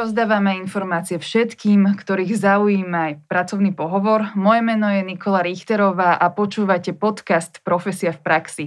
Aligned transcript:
rozdávame 0.00 0.56
informácie 0.56 1.20
všetkým, 1.20 1.84
ktorých 1.84 2.32
zaujíma 2.32 2.98
aj 3.04 3.14
pracovný 3.28 3.76
pohovor. 3.76 4.32
Moje 4.32 4.64
meno 4.64 4.88
je 4.88 5.04
Nikola 5.04 5.44
Richterová 5.44 6.16
a 6.16 6.32
počúvate 6.32 6.96
podcast 6.96 7.60
Profesia 7.60 8.16
v 8.16 8.20
praxi. 8.24 8.66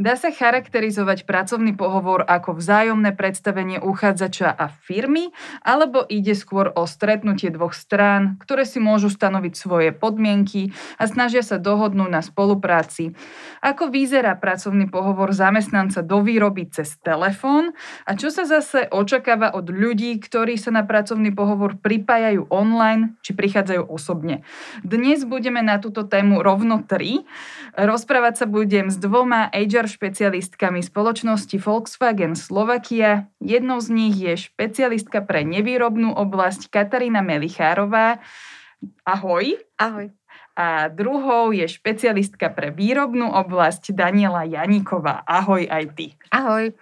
Dá 0.00 0.16
sa 0.16 0.32
charakterizovať 0.32 1.28
pracovný 1.28 1.76
pohovor 1.76 2.24
ako 2.24 2.56
vzájomné 2.56 3.12
predstavenie 3.12 3.84
uchádzača 3.84 4.48
a 4.48 4.72
firmy, 4.72 5.28
alebo 5.60 6.08
ide 6.08 6.32
skôr 6.32 6.72
o 6.72 6.88
stretnutie 6.88 7.52
dvoch 7.52 7.76
strán, 7.76 8.40
ktoré 8.40 8.64
si 8.64 8.80
môžu 8.80 9.12
stanoviť 9.12 9.52
svoje 9.52 9.92
podmienky 9.92 10.72
a 10.96 11.04
snažia 11.04 11.44
sa 11.44 11.60
dohodnúť 11.60 12.08
na 12.16 12.24
spolupráci. 12.24 13.12
Ako 13.60 13.92
vyzerá 13.92 14.40
pracovný 14.40 14.88
pohovor 14.88 15.36
zamestnanca 15.36 16.00
do 16.00 16.24
výroby 16.24 16.72
cez 16.72 16.96
telefón 17.04 17.76
a 18.08 18.16
čo 18.16 18.32
sa 18.32 18.48
zase 18.48 18.88
očakáva 18.88 19.52
od 19.52 19.68
ľudí, 19.68 20.16
ktorí 20.16 20.56
sa 20.56 20.72
na 20.72 20.80
pracovný 20.80 21.28
pohovor 21.36 21.76
pripájajú 21.76 22.48
online 22.48 23.20
či 23.20 23.36
prichádzajú 23.36 23.84
osobne. 23.84 24.48
Dnes 24.80 25.28
budeme 25.28 25.60
na 25.60 25.76
túto 25.76 26.08
tému 26.08 26.40
rovno 26.40 26.80
tri. 26.88 27.28
Rozprávať 27.78 28.34
sa 28.42 28.46
budem 28.50 28.90
s 28.90 28.98
dvoma 28.98 29.46
HR 29.54 29.86
špecialistkami 29.86 30.82
spoločnosti 30.82 31.54
Volkswagen 31.54 32.34
Slovakia. 32.34 33.30
Jednou 33.38 33.78
z 33.78 33.88
nich 33.94 34.16
je 34.18 34.34
špecialistka 34.50 35.22
pre 35.22 35.46
nevýrobnú 35.46 36.10
oblasť 36.18 36.66
Katarína 36.66 37.22
Melichárová. 37.22 38.18
Ahoj. 39.06 39.54
Ahoj. 39.78 40.10
A 40.58 40.90
druhou 40.90 41.54
je 41.54 41.64
špecialistka 41.70 42.50
pre 42.50 42.74
výrobnú 42.74 43.30
oblasť 43.30 43.94
Daniela 43.94 44.42
Janíková. 44.44 45.22
Ahoj 45.22 45.64
aj 45.70 45.84
ty. 45.94 46.06
Ahoj. 46.34 46.74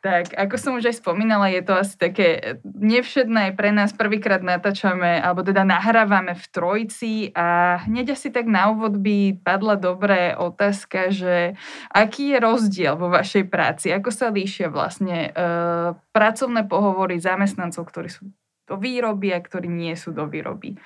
Tak, 0.00 0.32
ako 0.32 0.56
som 0.56 0.72
už 0.80 0.88
aj 0.88 0.96
spomínala, 1.04 1.52
je 1.52 1.60
to 1.60 1.76
asi 1.76 1.92
také 2.00 2.56
nevšedné 2.64 3.52
pre 3.52 3.68
nás. 3.68 3.92
Prvýkrát 3.92 4.40
natáčame, 4.40 5.20
alebo 5.20 5.44
teda 5.44 5.60
nahrávame 5.60 6.32
v 6.32 6.44
trojci 6.48 7.12
a 7.36 7.76
hneď 7.84 8.16
asi 8.16 8.32
tak 8.32 8.48
na 8.48 8.72
úvod 8.72 8.96
by 8.96 9.36
padla 9.44 9.76
dobré 9.76 10.32
otázka, 10.32 11.12
že 11.12 11.52
aký 11.92 12.32
je 12.32 12.38
rozdiel 12.40 12.96
vo 12.96 13.12
vašej 13.12 13.52
práci? 13.52 13.92
Ako 13.92 14.08
sa 14.08 14.32
líšia 14.32 14.72
vlastne 14.72 15.36
e, 15.36 15.42
pracovné 16.16 16.64
pohovory 16.64 17.20
zamestnancov, 17.20 17.84
ktorí 17.84 18.08
sú 18.08 18.32
do 18.64 18.80
výroby 18.80 19.36
a 19.36 19.44
ktorí 19.44 19.68
nie 19.68 19.92
sú 20.00 20.16
do 20.16 20.24
výroby? 20.24 20.80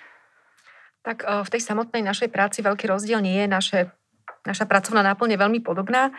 Tak 1.07 1.23
e, 1.23 1.47
v 1.47 1.53
tej 1.55 1.62
samotnej 1.62 2.03
našej 2.03 2.35
práci 2.35 2.67
veľký 2.67 2.91
rozdiel 2.91 3.23
nie 3.23 3.39
je. 3.39 3.47
Naše, 3.47 3.81
naša 4.42 4.67
pracovná 4.67 5.07
náplň 5.07 5.39
je 5.39 5.42
veľmi 5.47 5.61
podobná. 5.62 6.11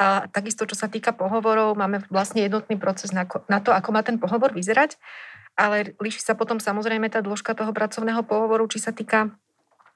A 0.00 0.24
takisto, 0.32 0.64
čo 0.64 0.72
sa 0.72 0.88
týka 0.88 1.12
pohovorov, 1.12 1.76
máme 1.76 2.00
vlastne 2.08 2.40
jednotný 2.40 2.80
proces 2.80 3.12
na, 3.12 3.28
to, 3.60 3.68
ako 3.68 3.92
má 3.92 4.00
ten 4.00 4.16
pohovor 4.16 4.56
vyzerať, 4.56 4.96
ale 5.60 5.92
líši 6.00 6.24
sa 6.24 6.32
potom 6.32 6.56
samozrejme 6.56 7.12
tá 7.12 7.20
dĺžka 7.20 7.52
toho 7.52 7.68
pracovného 7.76 8.24
pohovoru, 8.24 8.64
či 8.64 8.80
sa 8.80 8.96
týka 8.96 9.28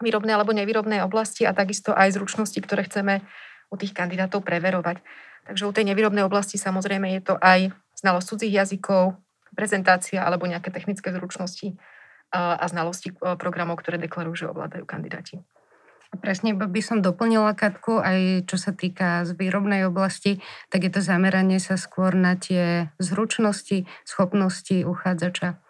výrobnej 0.04 0.36
alebo 0.36 0.52
nevýrobnej 0.52 1.00
oblasti 1.00 1.48
a 1.48 1.56
takisto 1.56 1.96
aj 1.96 2.20
zručnosti, 2.20 2.60
ktoré 2.60 2.84
chceme 2.84 3.24
u 3.72 3.80
tých 3.80 3.96
kandidátov 3.96 4.44
preverovať. 4.44 5.00
Takže 5.48 5.64
u 5.64 5.72
tej 5.72 5.88
nevýrobnej 5.88 6.20
oblasti 6.20 6.60
samozrejme 6.60 7.08
je 7.16 7.22
to 7.24 7.34
aj 7.40 7.72
znalosť 7.96 8.28
cudzích 8.28 8.52
jazykov, 8.60 9.16
prezentácia 9.56 10.20
alebo 10.20 10.44
nejaké 10.44 10.68
technické 10.68 11.14
zručnosti 11.14 11.78
a 12.34 12.66
znalosti 12.66 13.14
programov, 13.38 13.78
ktoré 13.80 13.96
deklarujú, 14.02 14.34
že 14.34 14.50
ovládajú 14.50 14.84
kandidáti. 14.84 15.40
Presne 16.20 16.54
by 16.54 16.80
som 16.84 17.02
doplnila 17.02 17.56
Katku, 17.58 17.98
aj 17.98 18.46
čo 18.46 18.56
sa 18.60 18.70
týka 18.70 19.26
z 19.26 19.34
výrobnej 19.34 19.88
oblasti, 19.88 20.38
tak 20.70 20.86
je 20.86 20.90
to 20.94 21.00
zameranie 21.02 21.58
sa 21.58 21.74
skôr 21.74 22.14
na 22.14 22.38
tie 22.38 22.92
zručnosti, 23.02 23.88
schopnosti 24.06 24.86
uchádzača. 24.86 25.63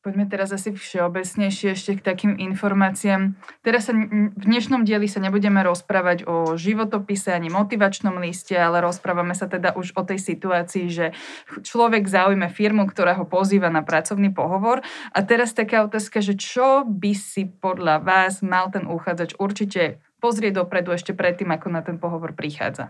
Poďme 0.00 0.24
teraz 0.32 0.48
asi 0.48 0.72
všeobecnejšie 0.72 1.76
ešte 1.76 1.92
k 1.92 2.00
takým 2.00 2.32
informáciám. 2.40 3.36
Teraz 3.60 3.84
sa 3.84 3.92
v 3.92 4.32
dnešnom 4.32 4.88
dieli 4.88 5.04
sa 5.04 5.20
nebudeme 5.20 5.60
rozprávať 5.60 6.24
o 6.24 6.56
životopise 6.56 7.36
ani 7.36 7.52
motivačnom 7.52 8.16
liste, 8.16 8.56
ale 8.56 8.80
rozprávame 8.80 9.36
sa 9.36 9.44
teda 9.44 9.76
už 9.76 9.92
o 9.92 10.00
tej 10.00 10.16
situácii, 10.16 10.88
že 10.88 11.12
človek 11.60 12.08
zaujme 12.08 12.48
firmu, 12.48 12.88
ktorá 12.88 13.12
ho 13.20 13.28
pozýva 13.28 13.68
na 13.68 13.84
pracovný 13.84 14.32
pohovor. 14.32 14.80
A 15.12 15.20
teraz 15.20 15.52
taká 15.52 15.84
otázka, 15.84 16.24
že 16.24 16.32
čo 16.32 16.88
by 16.88 17.12
si 17.12 17.44
podľa 17.44 18.00
vás 18.00 18.40
mal 18.40 18.72
ten 18.72 18.88
uchádzač 18.88 19.36
určite 19.36 20.00
pozrieť 20.16 20.64
dopredu 20.64 20.96
ešte 20.96 21.12
predtým, 21.12 21.52
ako 21.52 21.68
na 21.68 21.84
ten 21.84 22.00
pohovor 22.00 22.32
prichádza? 22.32 22.88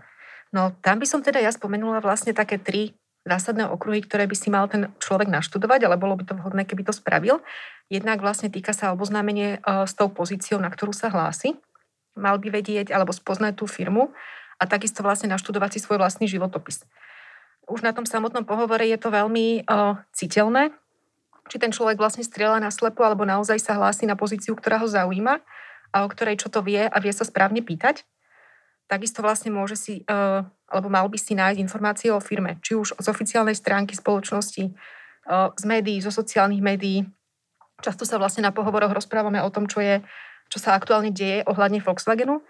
No, 0.55 0.71
tam 0.79 1.03
by 1.03 1.07
som 1.07 1.19
teda 1.19 1.43
ja 1.43 1.51
spomenula 1.51 1.99
vlastne 1.99 2.31
také 2.31 2.55
tri 2.55 2.95
zásadné 3.21 3.69
okruhy, 3.69 4.01
ktoré 4.01 4.25
by 4.25 4.35
si 4.37 4.49
mal 4.49 4.65
ten 4.65 4.89
človek 4.97 5.29
naštudovať, 5.29 5.85
ale 5.85 5.95
bolo 5.97 6.17
by 6.17 6.25
to 6.25 6.33
vhodné, 6.33 6.65
keby 6.65 6.81
to 6.85 6.93
spravil. 6.93 7.41
Jednak 7.91 8.23
vlastne 8.23 8.49
týka 8.49 8.73
sa 8.73 8.95
oboznámenie 8.95 9.59
e, 9.61 9.85
s 9.85 9.93
tou 9.93 10.09
pozíciou, 10.09 10.57
na 10.57 10.73
ktorú 10.73 10.89
sa 10.95 11.13
hlási. 11.13 11.53
Mal 12.17 12.41
by 12.41 12.49
vedieť 12.49 12.89
alebo 12.89 13.13
spoznať 13.13 13.61
tú 13.61 13.69
firmu 13.69 14.09
a 14.57 14.63
takisto 14.65 15.05
vlastne 15.05 15.29
naštudovať 15.33 15.77
si 15.77 15.79
svoj 15.81 16.01
vlastný 16.01 16.25
životopis. 16.25 16.85
Už 17.69 17.85
na 17.85 17.93
tom 17.93 18.09
samotnom 18.09 18.43
pohovore 18.43 18.83
je 18.83 18.99
to 18.99 19.13
veľmi 19.13 19.63
uh, 19.63 20.01
citeľné, 20.11 20.75
či 21.47 21.57
ten 21.57 21.71
človek 21.71 21.95
vlastne 21.95 22.25
strieľa 22.25 22.59
na 22.59 22.67
slepo 22.67 23.01
alebo 23.01 23.23
naozaj 23.23 23.57
sa 23.63 23.79
hlási 23.79 24.05
na 24.05 24.19
pozíciu, 24.19 24.53
ktorá 24.59 24.83
ho 24.83 24.87
zaujíma 24.91 25.39
a 25.95 25.97
o 26.03 26.07
ktorej 26.11 26.39
čo 26.39 26.51
to 26.51 26.59
vie 26.63 26.83
a 26.83 26.97
vie 26.99 27.13
sa 27.15 27.23
správne 27.23 27.63
pýtať. 27.63 28.03
Takisto 28.91 29.23
vlastne 29.23 29.55
môže 29.55 29.79
si 29.79 30.03
uh, 30.03 30.43
alebo 30.71 30.87
mal 30.87 31.05
by 31.11 31.19
si 31.19 31.35
nájsť 31.35 31.59
informácie 31.59 32.09
o 32.09 32.23
firme, 32.23 32.57
či 32.63 32.79
už 32.79 32.95
z 32.95 33.07
oficiálnej 33.11 33.53
stránky 33.53 33.93
spoločnosti, 33.93 34.71
z 35.53 35.63
médií, 35.67 35.99
zo 35.99 36.09
sociálnych 36.09 36.63
médií. 36.63 37.03
Často 37.83 38.07
sa 38.07 38.17
vlastne 38.17 38.47
na 38.47 38.55
pohovoroch 38.55 38.95
rozprávame 38.95 39.43
o 39.43 39.51
tom, 39.51 39.67
čo, 39.67 39.83
je, 39.83 39.99
čo 40.47 40.57
sa 40.57 40.73
aktuálne 40.73 41.11
deje 41.11 41.43
ohľadne 41.45 41.83
Volkswagenu. 41.83 42.41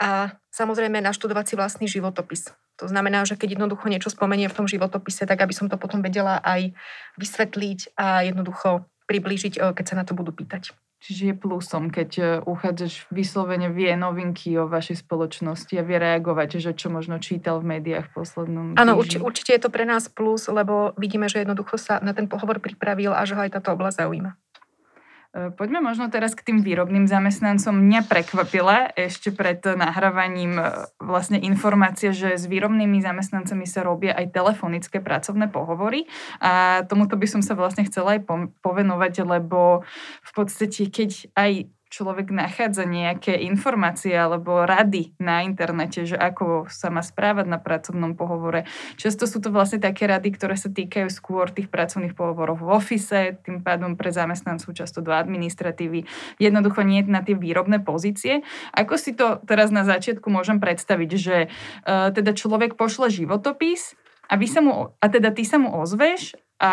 A 0.00 0.36
samozrejme 0.52 1.00
naštudovať 1.00 1.44
si 1.44 1.54
vlastný 1.56 1.86
životopis. 1.88 2.52
To 2.80 2.88
znamená, 2.88 3.28
že 3.28 3.36
keď 3.36 3.60
jednoducho 3.60 3.92
niečo 3.92 4.08
spomenie 4.08 4.48
v 4.48 4.56
tom 4.56 4.64
životopise, 4.64 5.28
tak 5.28 5.44
aby 5.44 5.52
som 5.52 5.68
to 5.68 5.76
potom 5.76 6.00
vedela 6.00 6.40
aj 6.40 6.72
vysvetliť 7.20 7.96
a 8.00 8.24
jednoducho 8.24 8.88
priblížiť, 9.04 9.60
keď 9.76 9.84
sa 9.84 9.98
na 10.00 10.04
to 10.08 10.16
budú 10.16 10.32
pýtať. 10.32 10.72
Čiže 11.00 11.32
je 11.32 11.34
plusom, 11.34 11.88
keď 11.88 12.10
e, 12.20 12.24
uchádzač 12.44 13.08
vyslovene 13.08 13.72
vie 13.72 13.88
novinky 13.96 14.52
o 14.60 14.68
vašej 14.68 15.00
spoločnosti 15.00 15.72
a 15.80 15.86
vie 15.86 15.96
reagovať, 15.96 16.60
že 16.60 16.76
čo 16.76 16.92
možno 16.92 17.16
čítal 17.16 17.56
v 17.64 17.76
médiách 17.76 18.12
v 18.12 18.20
poslednom 18.20 18.66
Áno, 18.76 19.00
určite, 19.00 19.24
určite 19.24 19.50
je 19.56 19.64
to 19.64 19.72
pre 19.72 19.88
nás 19.88 20.12
plus, 20.12 20.44
lebo 20.52 20.92
vidíme, 21.00 21.24
že 21.32 21.40
jednoducho 21.40 21.80
sa 21.80 22.04
na 22.04 22.12
ten 22.12 22.28
pohovor 22.28 22.60
pripravil 22.60 23.16
a 23.16 23.24
že 23.24 23.32
ho 23.32 23.40
aj 23.40 23.56
táto 23.56 23.72
oblasť 23.72 24.04
zaujíma. 24.04 24.36
E, 25.30 25.54
poďme 25.54 25.78
možno 25.78 26.10
teraz 26.10 26.34
k 26.34 26.42
tým 26.42 26.58
výrobným 26.66 27.06
zamestnancom. 27.06 27.70
Mňa 27.70 28.10
prekvapila 28.10 28.90
ešte 28.98 29.30
pred 29.30 29.62
nahrávaním 29.62 30.58
e, 30.58 30.90
vlastne 30.98 31.38
informácia, 31.38 32.10
že 32.10 32.34
s 32.34 32.50
výrobnými 32.50 32.98
zamestnancami 32.98 33.62
sa 33.62 33.86
robia 33.86 34.10
aj 34.18 34.34
telefonické 34.34 34.98
pracovné 34.98 35.46
pohovory 35.46 36.10
a 36.42 36.82
tomuto 36.90 37.14
by 37.14 37.26
som 37.30 37.42
sa 37.46 37.54
vlastne 37.54 37.86
chcela 37.86 38.18
aj 38.18 38.26
povenovať, 38.58 39.22
lebo 39.22 39.86
v 40.26 40.32
podstate 40.34 40.90
keď 40.90 41.30
aj 41.38 41.70
človek 41.90 42.30
nachádza 42.30 42.86
nejaké 42.86 43.34
informácie 43.50 44.14
alebo 44.14 44.62
rady 44.62 45.12
na 45.18 45.42
internete, 45.42 46.06
že 46.06 46.14
ako 46.14 46.70
sa 46.70 46.88
má 46.88 47.02
správať 47.02 47.50
na 47.50 47.58
pracovnom 47.58 48.14
pohovore. 48.14 48.64
Často 48.94 49.26
sú 49.26 49.42
to 49.42 49.50
vlastne 49.50 49.82
také 49.82 50.06
rady, 50.06 50.30
ktoré 50.30 50.54
sa 50.54 50.70
týkajú 50.70 51.10
skôr 51.10 51.50
tých 51.50 51.66
pracovných 51.66 52.14
pohovorov 52.14 52.62
v 52.62 52.70
ofise, 52.70 53.42
tým 53.42 53.66
pádom 53.66 53.98
pre 53.98 54.14
zamestnancov 54.14 54.70
často 54.70 55.02
do 55.02 55.10
administratívy, 55.10 56.06
jednoducho 56.38 56.86
nie 56.86 57.02
na 57.02 57.26
tie 57.26 57.34
výrobné 57.34 57.82
pozície. 57.82 58.46
Ako 58.70 58.94
si 58.94 59.12
to 59.18 59.42
teraz 59.42 59.74
na 59.74 59.82
začiatku 59.82 60.30
môžem 60.30 60.62
predstaviť, 60.62 61.10
že 61.18 61.36
uh, 61.50 62.14
teda 62.14 62.38
človek 62.38 62.78
pošle 62.78 63.10
životopis 63.10 63.98
a, 64.30 64.38
vy 64.38 64.46
sa 64.46 64.62
mu, 64.62 64.94
a 64.94 65.06
teda 65.10 65.34
ty 65.34 65.42
sa 65.42 65.58
mu 65.58 65.74
ozveš 65.74 66.38
a, 66.60 66.72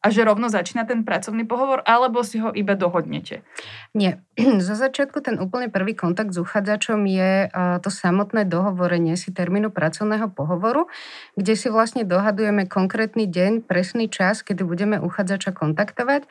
a 0.00 0.06
že 0.08 0.24
rovno 0.24 0.48
začína 0.48 0.88
ten 0.88 1.04
pracovný 1.04 1.44
pohovor, 1.44 1.84
alebo 1.84 2.24
si 2.24 2.40
ho 2.40 2.48
iba 2.56 2.72
dohodnete? 2.72 3.44
Nie. 3.92 4.24
Zo 4.66 4.72
začiatku 4.72 5.20
ten 5.20 5.36
úplne 5.36 5.68
prvý 5.68 5.92
kontakt 5.92 6.32
s 6.32 6.40
uchádzačom 6.40 7.04
je 7.04 7.52
to 7.84 7.90
samotné 7.92 8.48
dohovorenie 8.48 9.20
si 9.20 9.28
termínu 9.28 9.68
pracovného 9.68 10.32
pohovoru, 10.32 10.88
kde 11.36 11.52
si 11.52 11.68
vlastne 11.68 12.08
dohadujeme 12.08 12.64
konkrétny 12.64 13.28
deň, 13.28 13.68
presný 13.68 14.08
čas, 14.08 14.40
kedy 14.40 14.64
budeme 14.64 14.96
uchádzača 14.96 15.52
kontaktovať. 15.52 16.24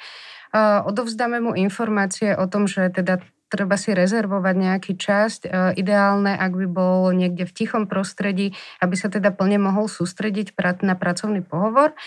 Odovzdáme 0.90 1.38
mu 1.46 1.54
informácie 1.54 2.34
o 2.34 2.50
tom, 2.50 2.66
že 2.66 2.90
teda 2.90 3.22
treba 3.50 3.76
si 3.82 3.92
rezervovať 3.98 4.56
nejaký 4.56 4.94
časť. 4.96 5.74
Ideálne, 5.76 6.38
ak 6.38 6.54
by 6.54 6.68
bol 6.70 7.10
niekde 7.12 7.50
v 7.50 7.56
tichom 7.58 7.90
prostredí, 7.90 8.54
aby 8.78 8.94
sa 8.94 9.10
teda 9.10 9.34
plne 9.34 9.58
mohol 9.58 9.90
sústrediť 9.90 10.54
na 10.86 10.94
pracovný 10.94 11.42
pohovor. 11.42 11.98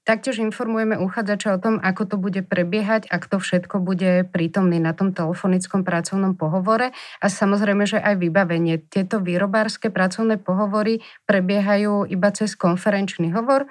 Taktiež 0.00 0.40
informujeme 0.40 0.96
uchádzača 0.96 1.48
o 1.54 1.62
tom, 1.62 1.76
ako 1.76 2.02
to 2.08 2.16
bude 2.16 2.40
prebiehať, 2.48 3.06
ak 3.12 3.28
to 3.28 3.36
všetko 3.36 3.84
bude 3.84 4.26
prítomný 4.32 4.80
na 4.80 4.96
tom 4.96 5.12
telefonickom 5.12 5.84
pracovnom 5.84 6.34
pohovore 6.40 6.96
a 7.20 7.26
samozrejme, 7.28 7.84
že 7.84 8.00
aj 8.00 8.16
vybavenie. 8.16 8.80
Tieto 8.80 9.20
výrobárske 9.20 9.92
pracovné 9.92 10.40
pohovory 10.40 11.04
prebiehajú 11.28 12.08
iba 12.08 12.28
cez 12.32 12.56
konferenčný 12.56 13.30
hovor, 13.36 13.68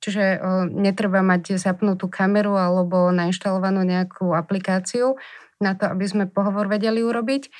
Čiže 0.00 0.40
netreba 0.72 1.20
mať 1.20 1.60
zapnutú 1.60 2.08
kameru 2.08 2.56
alebo 2.56 3.12
nainštalovanú 3.12 3.84
nejakú 3.84 4.32
aplikáciu 4.32 5.20
na 5.60 5.76
to, 5.76 5.92
aby 5.92 6.08
sme 6.08 6.24
pohovor 6.24 6.72
vedeli 6.72 7.04
urobiť. 7.04 7.52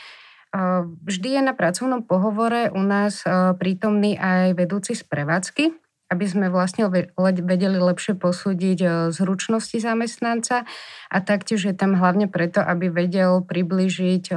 Vždy 1.05 1.29
je 1.37 1.43
na 1.45 1.53
pracovnom 1.53 2.01
pohovore 2.01 2.73
u 2.73 2.81
nás 2.81 3.21
prítomný 3.61 4.17
aj 4.17 4.57
vedúci 4.57 4.97
z 4.97 5.05
prevádzky, 5.05 5.77
aby 6.11 6.27
sme 6.27 6.51
vlastne 6.51 6.91
vedeli 7.23 7.79
lepšie 7.79 8.19
posúdiť 8.19 9.11
zručnosti 9.15 9.79
zamestnanca 9.79 10.67
a 11.07 11.17
taktiež 11.23 11.71
je 11.71 11.75
tam 11.79 11.95
hlavne 11.95 12.27
preto, 12.27 12.59
aby 12.59 12.91
vedel 12.91 13.47
približiť 13.47 14.35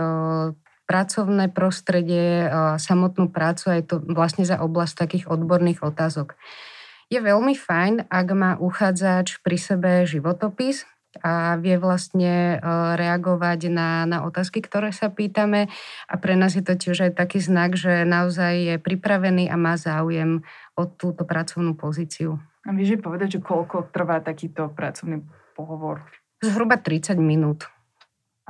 pracovné 0.85 1.49
prostredie, 1.49 2.45
samotnú 2.77 3.33
prácu, 3.33 3.73
aj 3.73 3.81
to 3.89 3.95
vlastne 4.05 4.45
za 4.45 4.61
oblasť 4.61 4.93
takých 5.01 5.25
odborných 5.31 5.81
otázok. 5.81 6.37
Je 7.09 7.17
veľmi 7.17 7.57
fajn, 7.57 8.05
ak 8.05 8.27
má 8.37 8.51
uchádzač 8.61 9.41
pri 9.41 9.57
sebe 9.57 9.91
životopis 10.05 10.85
a 11.21 11.59
vie 11.61 11.77
vlastne 11.77 12.57
reagovať 12.97 13.69
na, 13.69 14.09
na 14.09 14.25
otázky, 14.25 14.63
ktoré 14.63 14.89
sa 14.89 15.13
pýtame 15.13 15.69
a 16.09 16.13
pre 16.17 16.33
nás 16.33 16.57
je 16.57 16.63
to 16.65 16.73
tiež 16.73 17.11
aj 17.11 17.19
taký 17.19 17.37
znak, 17.43 17.77
že 17.77 18.07
naozaj 18.07 18.53
je 18.57 18.75
pripravený 18.81 19.51
a 19.51 19.55
má 19.59 19.77
záujem 19.77 20.41
o 20.73 20.83
túto 20.89 21.27
pracovnú 21.27 21.77
pozíciu. 21.77 22.41
A 22.63 22.71
vieš 22.71 23.03
povedať, 23.03 23.37
že 23.37 23.39
koľko 23.43 23.91
trvá 23.91 24.23
takýto 24.23 24.71
pracovný 24.71 25.21
pohovor? 25.53 26.01
Zhruba 26.39 26.79
30 26.79 27.19
minút. 27.19 27.72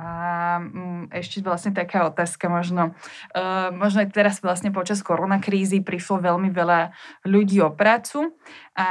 A 0.04 0.60
mm, 0.60 1.16
ešte 1.16 1.40
vlastne 1.40 1.72
taká 1.72 2.04
otázka 2.04 2.52
možno. 2.52 2.92
Uh, 3.32 3.72
možno 3.72 4.04
teraz 4.12 4.44
vlastne 4.44 4.68
počas 4.68 5.00
koronakrízy 5.00 5.80
prišlo 5.80 6.20
veľmi 6.20 6.52
veľa 6.52 6.92
ľudí 7.24 7.64
o 7.64 7.72
prácu 7.72 8.36
a 8.76 8.88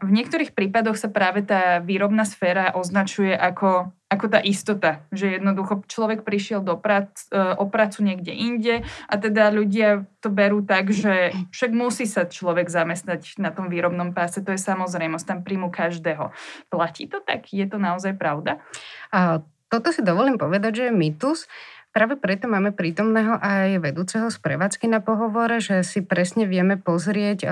v 0.00 0.10
niektorých 0.14 0.56
prípadoch 0.56 0.96
sa 0.96 1.12
práve 1.12 1.44
tá 1.44 1.84
výrobná 1.84 2.24
sféra 2.24 2.72
označuje 2.72 3.36
ako, 3.36 3.92
ako 4.08 4.26
tá 4.32 4.40
istota, 4.40 5.04
že 5.12 5.36
jednoducho 5.36 5.84
človek 5.84 6.24
prišiel 6.24 6.64
do 6.64 6.80
prac, 6.80 7.12
uh, 7.28 7.52
o 7.60 7.68
prácu 7.68 8.08
niekde 8.08 8.32
inde 8.32 8.88
a 9.04 9.14
teda 9.20 9.52
ľudia 9.52 10.08
to 10.24 10.32
berú 10.32 10.64
tak, 10.64 10.88
že 10.96 11.36
však 11.52 11.76
musí 11.76 12.08
sa 12.08 12.24
človek 12.24 12.72
zamestnať 12.72 13.36
na 13.36 13.52
tom 13.52 13.68
výrobnom 13.68 14.16
páse, 14.16 14.40
to 14.40 14.56
je 14.56 14.60
samozrejmosť, 14.64 15.28
tam 15.28 15.38
príjmu 15.44 15.68
každého. 15.68 16.32
Platí 16.72 17.04
to 17.04 17.20
tak? 17.20 17.52
Je 17.52 17.68
to 17.68 17.76
naozaj 17.76 18.16
pravda? 18.16 18.64
A 19.12 19.44
toto 19.68 19.92
si 19.92 20.00
dovolím 20.00 20.40
povedať, 20.40 20.72
že 20.72 20.84
je 20.88 20.92
mýtus. 20.96 21.48
Práve 21.88 22.20
preto 22.20 22.44
máme 22.46 22.76
prítomného 22.76 23.40
aj 23.40 23.80
vedúceho 23.80 24.28
z 24.28 24.36
prevádzky 24.44 24.92
na 24.92 25.00
pohovore, 25.00 25.56
že 25.56 25.80
si 25.80 26.04
presne 26.04 26.44
vieme 26.44 26.76
pozrieť 26.76 27.42
e, 27.42 27.48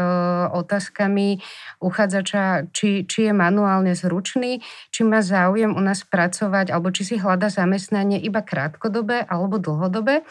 otázkami 0.53 1.41
uchádzača, 1.81 2.69
či, 2.71 3.09
či 3.09 3.27
je 3.27 3.33
manuálne 3.33 3.97
zručný, 3.97 4.61
či 4.93 5.01
má 5.09 5.25
záujem 5.25 5.73
u 5.73 5.81
nás 5.81 6.05
pracovať, 6.05 6.69
alebo 6.69 6.93
či 6.93 7.03
si 7.09 7.17
hľada 7.17 7.49
zamestnanie 7.49 8.21
iba 8.21 8.45
krátkodobé 8.45 9.25
alebo 9.25 9.57
dlhodobé 9.57 10.23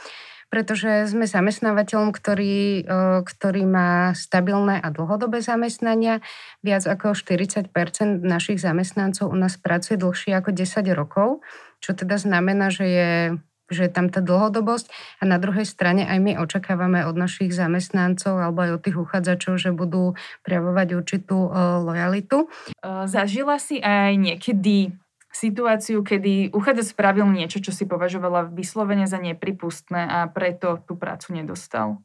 pretože 0.45 1.09
sme 1.11 1.27
zamestnávateľom, 1.27 2.15
ktorý, 2.15 2.85
e, 2.85 3.23
ktorý 3.27 3.63
má 3.67 4.15
stabilné 4.15 4.79
a 4.79 4.87
dlhodobé 4.93 5.43
zamestnania. 5.43 6.23
Viac 6.63 6.87
ako 6.87 7.11
40% 7.11 8.23
našich 8.23 8.61
zamestnancov 8.61 9.33
u 9.33 9.35
nás 9.35 9.59
pracuje 9.59 9.99
dlhšie 9.99 10.37
ako 10.37 10.55
10 10.55 10.95
rokov 10.95 11.43
čo 11.85 11.93
teda 11.93 12.17
znamená, 12.17 12.73
že 12.73 12.85
je 12.89 13.11
že 13.65 13.89
je 13.89 13.91
tam 13.91 14.13
tá 14.13 14.21
dlhodobosť 14.21 14.93
a 15.21 15.23
na 15.25 15.41
druhej 15.41 15.65
strane 15.65 16.05
aj 16.05 16.19
my 16.21 16.31
očakávame 16.37 17.01
od 17.01 17.17
našich 17.17 17.49
zamestnancov 17.49 18.37
alebo 18.37 18.61
aj 18.61 18.71
od 18.77 18.81
tých 18.85 18.97
uchádzačov, 19.01 19.57
že 19.57 19.73
budú 19.73 20.13
prejavovať 20.45 20.87
určitú 20.93 21.49
uh, 21.49 21.81
lojalitu. 21.81 22.45
Zažila 23.09 23.57
si 23.57 23.81
aj 23.81 24.21
niekedy 24.21 24.93
situáciu, 25.33 25.99
kedy 25.99 26.55
uchádzač 26.55 26.95
spravil 26.95 27.27
niečo, 27.27 27.59
čo 27.59 27.75
si 27.75 27.83
považovala 27.83 28.47
vyslovene 28.53 29.09
za 29.09 29.19
nepripustné 29.19 30.07
a 30.07 30.29
preto 30.31 30.79
tú 30.87 30.95
prácu 30.95 31.35
nedostal? 31.35 31.99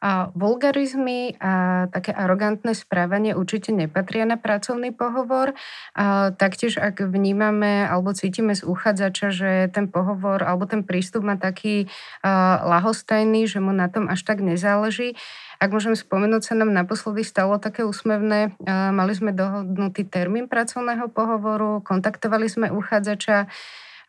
A 0.00 0.32
vulgarizmy 0.32 1.36
a 1.36 1.84
také 1.92 2.16
arogantné 2.16 2.72
správanie 2.72 3.36
určite 3.36 3.68
nepatria 3.68 4.24
na 4.24 4.40
pracovný 4.40 4.96
pohovor. 4.96 5.52
A 5.92 6.32
taktiež, 6.32 6.80
ak 6.80 7.04
vnímame 7.04 7.84
alebo 7.84 8.16
cítime 8.16 8.56
z 8.56 8.64
uchádzača, 8.64 9.28
že 9.28 9.50
ten 9.68 9.92
pohovor 9.92 10.40
alebo 10.40 10.64
ten 10.64 10.80
prístup 10.82 11.28
má 11.28 11.36
taký 11.36 11.84
uh, 11.84 12.64
lahostajný, 12.64 13.44
že 13.44 13.60
mu 13.60 13.76
na 13.76 13.92
tom 13.92 14.08
až 14.08 14.24
tak 14.24 14.40
nezáleží, 14.40 15.20
ak 15.60 15.76
môžem 15.76 15.92
spomenúť, 15.92 16.40
sa 16.40 16.54
nám 16.56 16.72
naposledy 16.72 17.20
stalo 17.20 17.60
také 17.60 17.84
úsmevné. 17.84 18.56
Mali 18.64 19.12
sme 19.12 19.36
dohodnutý 19.36 20.08
termín 20.08 20.48
pracovného 20.48 21.12
pohovoru, 21.12 21.84
kontaktovali 21.84 22.48
sme 22.48 22.72
uchádzača, 22.72 23.44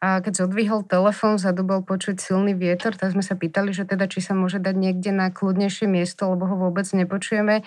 a 0.02 0.18
keď 0.18 0.44
zodvihol 0.44 0.82
telefón, 0.82 1.38
zadu 1.38 1.62
bol 1.62 1.86
počuť 1.86 2.18
silný 2.18 2.58
vietor, 2.58 2.98
tak 2.98 3.14
sme 3.14 3.22
sa 3.22 3.38
pýtali, 3.38 3.70
že 3.70 3.86
teda 3.86 4.10
či 4.10 4.18
sa 4.18 4.34
môže 4.34 4.58
dať 4.58 4.74
niekde 4.74 5.14
na 5.14 5.30
kľudnejšie 5.30 5.86
miesto, 5.86 6.26
lebo 6.26 6.50
ho 6.50 6.58
vôbec 6.58 6.90
nepočujeme 6.90 7.62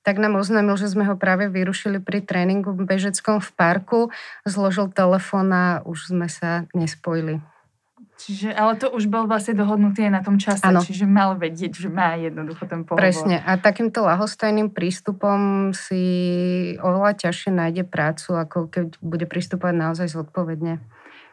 tak 0.00 0.16
nám 0.16 0.40
oznámil, 0.40 0.80
že 0.80 0.88
sme 0.88 1.04
ho 1.04 1.14
práve 1.16 1.52
vyrušili 1.52 2.00
pri 2.00 2.24
tréningu 2.24 2.72
v 2.72 2.88
bežeckom 2.88 3.36
v 3.36 3.50
parku, 3.52 4.00
zložil 4.48 4.88
telefón 4.88 5.52
a 5.52 5.84
už 5.84 6.16
sme 6.16 6.26
sa 6.32 6.64
nespojili. 6.72 7.44
Čiže, 8.20 8.52
ale 8.52 8.76
to 8.76 8.92
už 8.92 9.08
bol 9.08 9.24
vlastne 9.24 9.56
dohodnutý 9.56 10.04
aj 10.04 10.12
na 10.12 10.20
tom 10.20 10.36
čase, 10.36 10.60
ano. 10.60 10.84
čiže 10.84 11.08
mal 11.08 11.40
vedieť, 11.40 11.72
že 11.72 11.88
má 11.88 12.20
jednoducho 12.20 12.68
ten 12.68 12.84
pohovor. 12.84 13.00
Presne. 13.00 13.40
A 13.40 13.56
takýmto 13.56 14.04
lahostajným 14.04 14.68
prístupom 14.68 15.72
si 15.72 16.04
oveľa 16.84 17.16
ťažšie 17.16 17.50
nájde 17.56 17.88
prácu, 17.88 18.36
ako 18.36 18.68
keď 18.68 19.00
bude 19.00 19.24
pristupovať 19.24 19.72
naozaj 19.72 20.12
zodpovedne. 20.12 20.84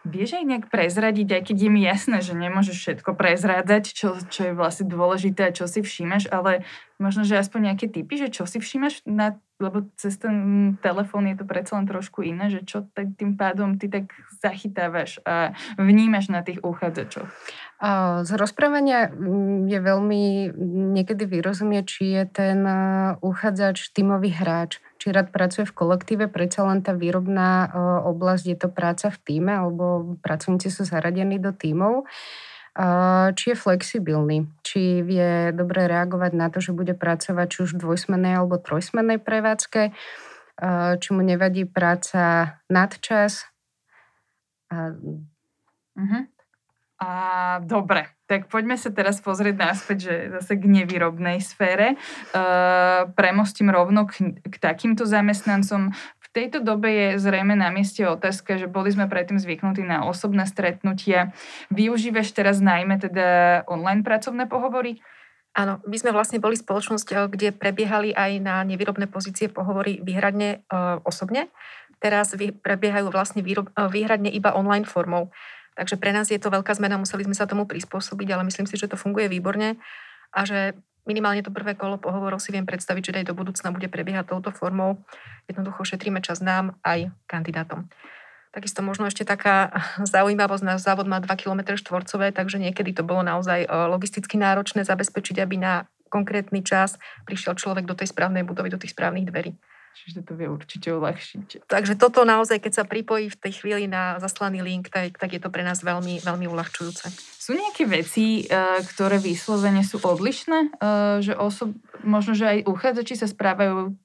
Vieš 0.06 0.38
aj 0.38 0.46
nejak 0.46 0.66
prezradiť, 0.70 1.28
aj 1.34 1.44
keď 1.52 1.58
je 1.58 1.70
mi 1.72 1.82
jasné, 1.84 2.22
že 2.22 2.38
nemôžeš 2.38 2.78
všetko 2.78 3.18
prezrádzať, 3.18 3.84
čo, 3.92 4.16
čo 4.30 4.52
je 4.52 4.54
vlastne 4.54 4.86
dôležité 4.88 5.50
a 5.50 5.56
čo 5.56 5.66
si 5.66 5.82
všímaš, 5.82 6.30
ale 6.30 6.68
možno, 7.02 7.26
že 7.26 7.38
aspoň 7.38 7.74
nejaké 7.74 7.88
typy, 7.90 8.18
že 8.18 8.30
čo 8.30 8.48
si 8.48 8.58
všímaš, 8.62 9.06
na, 9.06 9.38
lebo 9.58 9.90
cez 9.98 10.18
ten 10.18 10.36
telefón 10.82 11.30
je 11.30 11.38
to 11.38 11.46
predsa 11.46 11.78
len 11.78 11.86
trošku 11.90 12.26
iné, 12.26 12.50
že 12.50 12.66
čo 12.66 12.86
tak 12.94 13.18
tým 13.18 13.38
pádom 13.38 13.78
ty 13.78 13.90
tak 13.90 14.14
zachytávaš 14.42 15.22
a 15.26 15.58
vnímaš 15.78 16.30
na 16.30 16.42
tých 16.42 16.62
uchádzačoch. 16.62 17.30
Z 18.26 18.32
rozprávania 18.34 19.14
mm, 19.14 19.70
je 19.70 19.80
veľmi 19.82 20.24
niekedy 20.98 21.30
vyrozumieť, 21.30 21.86
či 21.86 22.04
je 22.18 22.24
ten 22.26 22.60
uchádzač 23.22 23.94
tímový 23.94 24.34
hráč 24.34 24.82
či 25.08 25.16
rád 25.16 25.32
pracuje 25.32 25.64
v 25.64 25.72
kolektíve, 25.72 26.28
predsa 26.28 26.68
len 26.68 26.84
tá 26.84 26.92
výrobná 26.92 27.72
oblasť 28.04 28.46
je 28.52 28.58
to 28.60 28.68
práca 28.68 29.08
v 29.08 29.18
týme, 29.24 29.56
alebo 29.56 30.20
pracovníci 30.20 30.68
sú 30.68 30.84
zaradení 30.84 31.40
do 31.40 31.56
týmov 31.56 32.04
či 33.34 33.46
je 33.50 33.58
flexibilný, 33.58 34.46
či 34.62 35.02
vie 35.02 35.50
dobre 35.50 35.90
reagovať 35.90 36.32
na 36.38 36.54
to, 36.54 36.62
že 36.62 36.78
bude 36.78 36.94
pracovať 36.94 37.48
či 37.50 37.58
už 37.66 37.74
v 37.74 37.82
dvojsmennej 37.82 38.38
alebo 38.38 38.62
trojsmennej 38.62 39.18
prevádzke, 39.18 39.98
či 41.02 41.10
mu 41.10 41.22
nevadí 41.26 41.66
práca 41.66 42.54
nadčas. 42.70 43.50
Uh-huh. 44.70 46.22
A 46.98 47.12
dobre, 47.62 48.10
tak 48.26 48.50
poďme 48.50 48.74
sa 48.74 48.90
teraz 48.90 49.22
pozrieť 49.22 49.56
náspäť, 49.62 49.98
že 50.10 50.16
zase 50.34 50.58
k 50.58 50.66
nevýrobnej 50.66 51.38
sfére. 51.46 51.94
E, 51.94 51.98
premostím 53.14 53.70
rovno 53.70 54.10
k, 54.10 54.34
k 54.42 54.56
takýmto 54.58 55.06
zamestnancom. 55.06 55.94
V 55.94 56.28
tejto 56.34 56.66
dobe 56.66 56.90
je 56.90 57.08
zrejme 57.22 57.54
na 57.54 57.70
mieste 57.70 58.02
otázka, 58.02 58.58
že 58.58 58.66
boli 58.66 58.90
sme 58.90 59.06
predtým 59.06 59.38
zvyknutí 59.38 59.86
na 59.86 60.10
osobné 60.10 60.50
stretnutia. 60.50 61.38
Využívaš 61.70 62.34
teraz 62.34 62.66
najmä 62.66 62.98
teda 62.98 63.62
online 63.70 64.02
pracovné 64.02 64.50
pohovory? 64.50 64.98
Áno, 65.58 65.82
my 65.90 65.98
sme 65.98 66.14
vlastne 66.14 66.38
boli 66.38 66.54
spoločnosť, 66.54 67.08
eh, 67.14 67.18
kde 67.30 67.48
prebiehali 67.50 68.14
aj 68.14 68.32
na 68.38 68.62
nevýrobné 68.62 69.10
pozície 69.10 69.50
pohovory 69.50 69.98
výhradne 70.06 70.62
uh, 70.70 71.02
osobne. 71.02 71.50
Teraz 71.98 72.38
prebiehajú 72.38 73.10
vlastne 73.10 73.42
výrob, 73.42 73.74
uh, 73.74 73.90
výhradne 73.90 74.30
iba 74.30 74.54
online 74.54 74.86
formou. 74.86 75.34
Takže 75.78 76.02
pre 76.02 76.10
nás 76.10 76.34
je 76.34 76.42
to 76.42 76.50
veľká 76.50 76.74
zmena, 76.74 76.98
museli 76.98 77.22
sme 77.22 77.38
sa 77.38 77.46
tomu 77.46 77.70
prispôsobiť, 77.70 78.34
ale 78.34 78.50
myslím 78.50 78.66
si, 78.66 78.82
že 78.82 78.90
to 78.90 78.98
funguje 78.98 79.30
výborne 79.30 79.78
a 80.34 80.42
že 80.42 80.74
minimálne 81.06 81.46
to 81.46 81.54
prvé 81.54 81.78
kolo 81.78 82.02
pohovorov 82.02 82.42
si 82.42 82.50
viem 82.50 82.66
predstaviť, 82.66 83.04
že 83.06 83.16
aj 83.22 83.30
do 83.30 83.38
budúcna 83.38 83.70
bude 83.70 83.86
prebiehať 83.86 84.34
touto 84.34 84.50
formou. 84.50 85.06
Jednoducho 85.46 85.86
šetríme 85.86 86.20
čas 86.26 86.42
nám 86.42 86.76
aj 86.82 87.14
kandidátom. 87.30 87.86
Takisto 88.50 88.82
možno 88.82 89.06
ešte 89.06 89.22
taká 89.22 89.70
zaujímavosť, 90.18 90.66
náš 90.66 90.82
závod 90.82 91.06
má 91.06 91.22
2 91.22 91.30
km 91.38 91.78
štvorcové, 91.78 92.34
takže 92.34 92.58
niekedy 92.58 92.98
to 92.98 93.06
bolo 93.06 93.22
naozaj 93.22 93.70
logisticky 93.70 94.36
náročné 94.36 94.82
zabezpečiť, 94.82 95.38
aby 95.46 95.62
na 95.62 95.86
konkrétny 96.10 96.66
čas 96.66 96.98
prišiel 97.30 97.54
človek 97.54 97.86
do 97.86 97.94
tej 97.94 98.10
správnej 98.10 98.42
budovy, 98.42 98.74
do 98.74 98.82
tých 98.82 98.98
správnych 98.98 99.30
dverí. 99.30 99.54
Čiže 99.98 100.22
to 100.22 100.38
vie 100.38 100.46
určite 100.46 100.94
uľahčiť. 100.94 101.66
Takže 101.66 101.98
toto 101.98 102.22
naozaj, 102.22 102.62
keď 102.62 102.74
sa 102.82 102.86
pripojí 102.86 103.34
v 103.34 103.40
tej 103.42 103.64
chvíli 103.64 103.90
na 103.90 104.22
zaslaný 104.22 104.62
link, 104.62 104.94
tak, 104.94 105.18
tak 105.18 105.34
je 105.34 105.42
to 105.42 105.50
pre 105.50 105.66
nás 105.66 105.82
veľmi, 105.82 106.22
veľmi 106.22 106.46
uľahčujúce. 106.46 107.10
Sú 107.42 107.58
nejaké 107.58 107.90
veci, 107.90 108.46
eh, 108.46 108.82
ktoré 108.94 109.18
vyslovene 109.18 109.82
sú 109.82 109.98
odlišné? 109.98 110.60
Eh, 110.78 111.18
že 111.26 111.34
osob, 111.34 111.74
možno, 112.06 112.38
že 112.38 112.46
aj 112.46 112.70
uchádzači 112.70 113.18
sa 113.18 113.26
správajú 113.26 113.98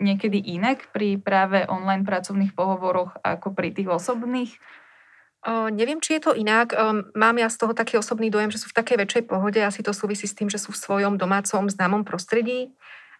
niekedy 0.00 0.40
inak 0.40 0.88
pri 0.96 1.20
práve 1.20 1.68
online 1.68 2.08
pracovných 2.08 2.56
pohovoroch 2.56 3.20
ako 3.20 3.52
pri 3.52 3.76
tých 3.76 3.92
osobných? 3.92 4.56
O, 5.46 5.70
neviem, 5.70 6.02
či 6.02 6.18
je 6.18 6.22
to 6.26 6.32
inak. 6.34 6.74
O, 6.74 7.06
mám 7.14 7.38
ja 7.38 7.46
z 7.46 7.62
toho 7.62 7.70
taký 7.70 7.94
osobný 7.94 8.26
dojem, 8.26 8.50
že 8.50 8.58
sú 8.58 8.74
v 8.74 8.78
takej 8.82 8.96
väčšej 9.06 9.24
pohode. 9.30 9.62
Asi 9.62 9.86
to 9.86 9.94
súvisí 9.94 10.26
s 10.26 10.34
tým, 10.34 10.50
že 10.50 10.58
sú 10.58 10.74
v 10.74 10.82
svojom 10.82 11.14
domácom 11.14 11.70
známom 11.70 12.02
prostredí 12.02 12.74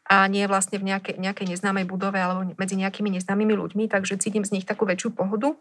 a 0.09 0.25
nie 0.25 0.49
vlastne 0.49 0.81
v 0.81 0.89
nejakej, 0.89 1.21
nejakej 1.21 1.47
neznámej 1.53 1.85
budove 1.85 2.17
alebo 2.17 2.57
medzi 2.57 2.81
nejakými 2.81 3.13
neznámymi 3.21 3.53
ľuďmi, 3.53 3.85
takže 3.93 4.17
cítim 4.17 4.43
z 4.43 4.57
nich 4.57 4.65
takú 4.65 4.89
väčšiu 4.89 5.13
pohodu. 5.13 5.53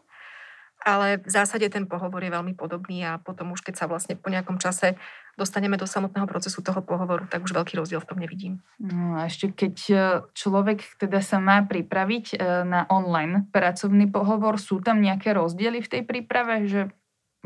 Ale 0.87 1.19
v 1.19 1.27
zásade 1.27 1.67
ten 1.67 1.89
pohovor 1.89 2.21
je 2.21 2.31
veľmi 2.31 2.53
podobný 2.53 3.03
a 3.03 3.19
potom 3.19 3.51
už 3.51 3.65
keď 3.65 3.75
sa 3.75 3.85
vlastne 3.89 4.15
po 4.15 4.29
nejakom 4.31 4.61
čase 4.61 4.95
dostaneme 5.35 5.75
do 5.75 5.89
samotného 5.89 6.29
procesu 6.29 6.63
toho 6.63 6.79
pohovoru, 6.85 7.27
tak 7.27 7.43
už 7.43 7.51
veľký 7.51 7.81
rozdiel 7.81 7.99
v 7.99 8.07
tom 8.07 8.21
nevidím. 8.21 8.63
No 8.79 9.19
a 9.19 9.25
ešte 9.27 9.51
keď 9.51 9.75
e, 9.89 9.95
človek 10.37 11.01
teda 11.01 11.19
sa 11.25 11.41
má 11.41 11.65
pripraviť 11.65 12.25
e, 12.33 12.35
na 12.63 12.85
online 12.93 13.49
pracovný 13.49 14.07
pohovor, 14.07 14.61
sú 14.61 14.79
tam 14.79 15.01
nejaké 15.01 15.33
rozdiely 15.33 15.81
v 15.81 15.91
tej 15.91 16.01
príprave, 16.05 16.69
že 16.69 16.93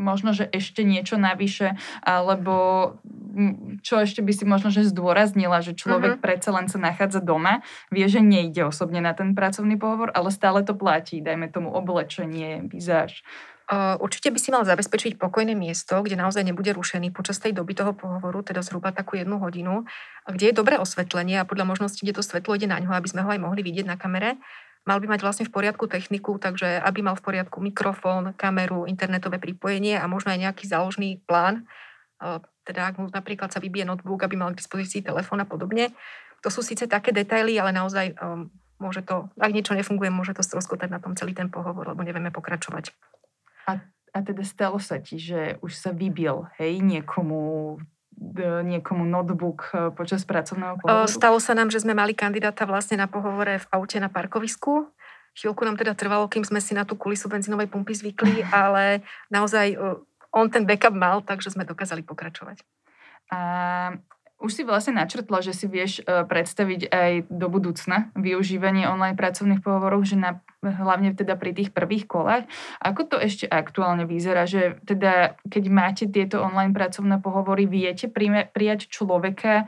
možno, 0.01 0.33
že 0.33 0.49
ešte 0.49 0.81
niečo 0.81 1.21
navyše, 1.21 1.77
alebo 2.01 2.97
čo 3.85 4.01
ešte 4.01 4.25
by 4.25 4.33
si 4.33 4.43
možno, 4.43 4.73
že 4.73 4.89
zdôraznila, 4.89 5.61
že 5.61 5.77
človek 5.77 6.17
uh-huh. 6.17 6.25
predsa 6.25 6.49
len 6.51 6.67
sa 6.67 6.81
nachádza 6.81 7.21
doma, 7.21 7.61
vie, 7.93 8.09
že 8.09 8.19
nejde 8.19 8.65
osobne 8.65 8.99
na 8.99 9.13
ten 9.13 9.37
pracovný 9.37 9.77
pohovor, 9.77 10.09
ale 10.11 10.33
stále 10.33 10.65
to 10.65 10.73
platí, 10.73 11.21
dajme 11.21 11.47
tomu 11.53 11.69
oblečenie, 11.71 12.65
vizáž. 12.65 13.21
Určite 13.71 14.35
by 14.35 14.39
si 14.41 14.51
mal 14.51 14.67
zabezpečiť 14.67 15.15
pokojné 15.15 15.55
miesto, 15.55 15.95
kde 16.03 16.19
naozaj 16.19 16.43
nebude 16.43 16.75
rušený 16.75 17.15
počas 17.15 17.39
tej 17.39 17.55
doby 17.55 17.71
toho 17.71 17.95
pohovoru, 17.95 18.43
teda 18.43 18.59
zhruba 18.67 18.91
takú 18.91 19.15
jednu 19.15 19.39
hodinu, 19.39 19.87
kde 20.27 20.51
je 20.51 20.57
dobré 20.59 20.75
osvetlenie 20.75 21.39
a 21.39 21.47
podľa 21.47 21.71
možnosti, 21.71 22.03
kde 22.03 22.19
to 22.19 22.25
svetlo 22.25 22.59
ide 22.59 22.67
na 22.67 22.83
ňo, 22.83 22.91
aby 22.91 23.07
sme 23.07 23.23
ho 23.23 23.31
aj 23.31 23.39
mohli 23.39 23.63
vidieť 23.63 23.87
na 23.87 23.95
kamere 23.95 24.35
mal 24.85 24.97
by 24.97 25.07
mať 25.13 25.21
vlastne 25.21 25.45
v 25.45 25.53
poriadku 25.53 25.85
techniku, 25.85 26.41
takže 26.41 26.81
aby 26.81 27.05
mal 27.05 27.13
v 27.13 27.25
poriadku 27.25 27.61
mikrofón, 27.61 28.33
kameru, 28.33 28.89
internetové 28.89 29.37
pripojenie 29.37 29.97
a 29.97 30.09
možno 30.09 30.33
aj 30.33 30.41
nejaký 30.41 30.65
záložný 30.65 31.21
plán. 31.29 31.69
Teda 32.65 32.89
ak 32.89 32.95
mu 32.97 33.05
napríklad 33.09 33.49
sa 33.53 33.61
vybije 33.61 33.85
notebook, 33.85 34.21
aby 34.25 34.37
mal 34.37 34.53
k 34.53 34.61
dispozícii 34.61 35.05
telefón 35.05 35.41
a 35.41 35.49
podobne. 35.49 35.93
To 36.41 36.49
sú 36.49 36.65
síce 36.65 36.89
také 36.89 37.13
detaily, 37.13 37.57
ale 37.61 37.69
naozaj 37.69 38.17
um, 38.17 38.49
môže 38.81 39.05
to, 39.05 39.29
ak 39.37 39.53
niečo 39.53 39.77
nefunguje, 39.77 40.09
môže 40.09 40.33
to 40.33 40.41
stroskotať 40.41 40.89
na 40.89 40.97
tom 40.97 41.13
celý 41.13 41.37
ten 41.37 41.53
pohovor, 41.53 41.93
lebo 41.93 42.01
nevieme 42.01 42.33
pokračovať. 42.33 42.89
A, 43.69 43.77
a 44.13 44.17
teda 44.25 44.41
stalo 44.41 44.81
sa 44.81 44.97
ti, 44.97 45.21
že 45.21 45.61
už 45.61 45.77
sa 45.77 45.93
vybil, 45.93 46.49
hej, 46.57 46.81
niekomu 46.81 47.77
niekomu 48.61 49.07
notebook 49.07 49.71
e, 49.71 49.89
počas 49.95 50.27
pracovného 50.27 50.77
pohovoru? 50.81 51.09
Stalo 51.09 51.37
sa 51.41 51.57
nám, 51.57 51.73
že 51.73 51.81
sme 51.81 51.97
mali 51.97 52.13
kandidáta 52.13 52.67
vlastne 52.69 52.99
na 52.99 53.07
pohovore 53.09 53.61
v 53.61 53.69
aute 53.73 53.97
na 53.97 54.11
parkovisku. 54.11 54.89
Chvíľku 55.31 55.63
nám 55.63 55.79
teda 55.79 55.95
trvalo, 55.95 56.27
kým 56.27 56.43
sme 56.43 56.59
si 56.59 56.75
na 56.75 56.83
tú 56.83 56.99
kulisu 56.99 57.31
benzínovej 57.31 57.71
pumpy 57.71 57.95
zvykli, 57.95 58.45
ale 58.53 59.01
naozaj 59.31 59.73
on 60.31 60.47
ten 60.47 60.63
backup 60.63 60.95
mal, 60.95 61.23
takže 61.23 61.51
sme 61.55 61.67
dokázali 61.67 62.03
pokračovať. 62.03 62.63
A 63.31 63.39
už 64.41 64.51
si 64.51 64.61
vlastne 64.65 64.97
načrtla, 64.97 65.39
že 65.45 65.53
si 65.53 65.69
vieš 65.69 66.01
e, 66.01 66.25
predstaviť 66.25 66.89
aj 66.89 67.11
do 67.29 67.47
budúcna 67.47 68.09
využívanie 68.17 68.89
online 68.89 69.15
pracovných 69.15 69.61
pohovorov, 69.61 70.01
že 70.03 70.17
na, 70.17 70.41
hlavne 70.61 71.17
teda 71.17 71.33
pri 71.35 71.57
tých 71.57 71.73
prvých 71.73 72.05
kolách. 72.05 72.45
Ako 72.77 73.09
to 73.09 73.17
ešte 73.17 73.49
aktuálne 73.49 74.05
vyzerá, 74.05 74.45
že 74.45 74.77
teda 74.85 75.35
keď 75.49 75.63
máte 75.73 76.05
tieto 76.05 76.41
online 76.41 76.73
pracovné 76.73 77.17
pohovory, 77.17 77.65
viete 77.65 78.05
prijať 78.07 78.87
človeka 78.93 79.67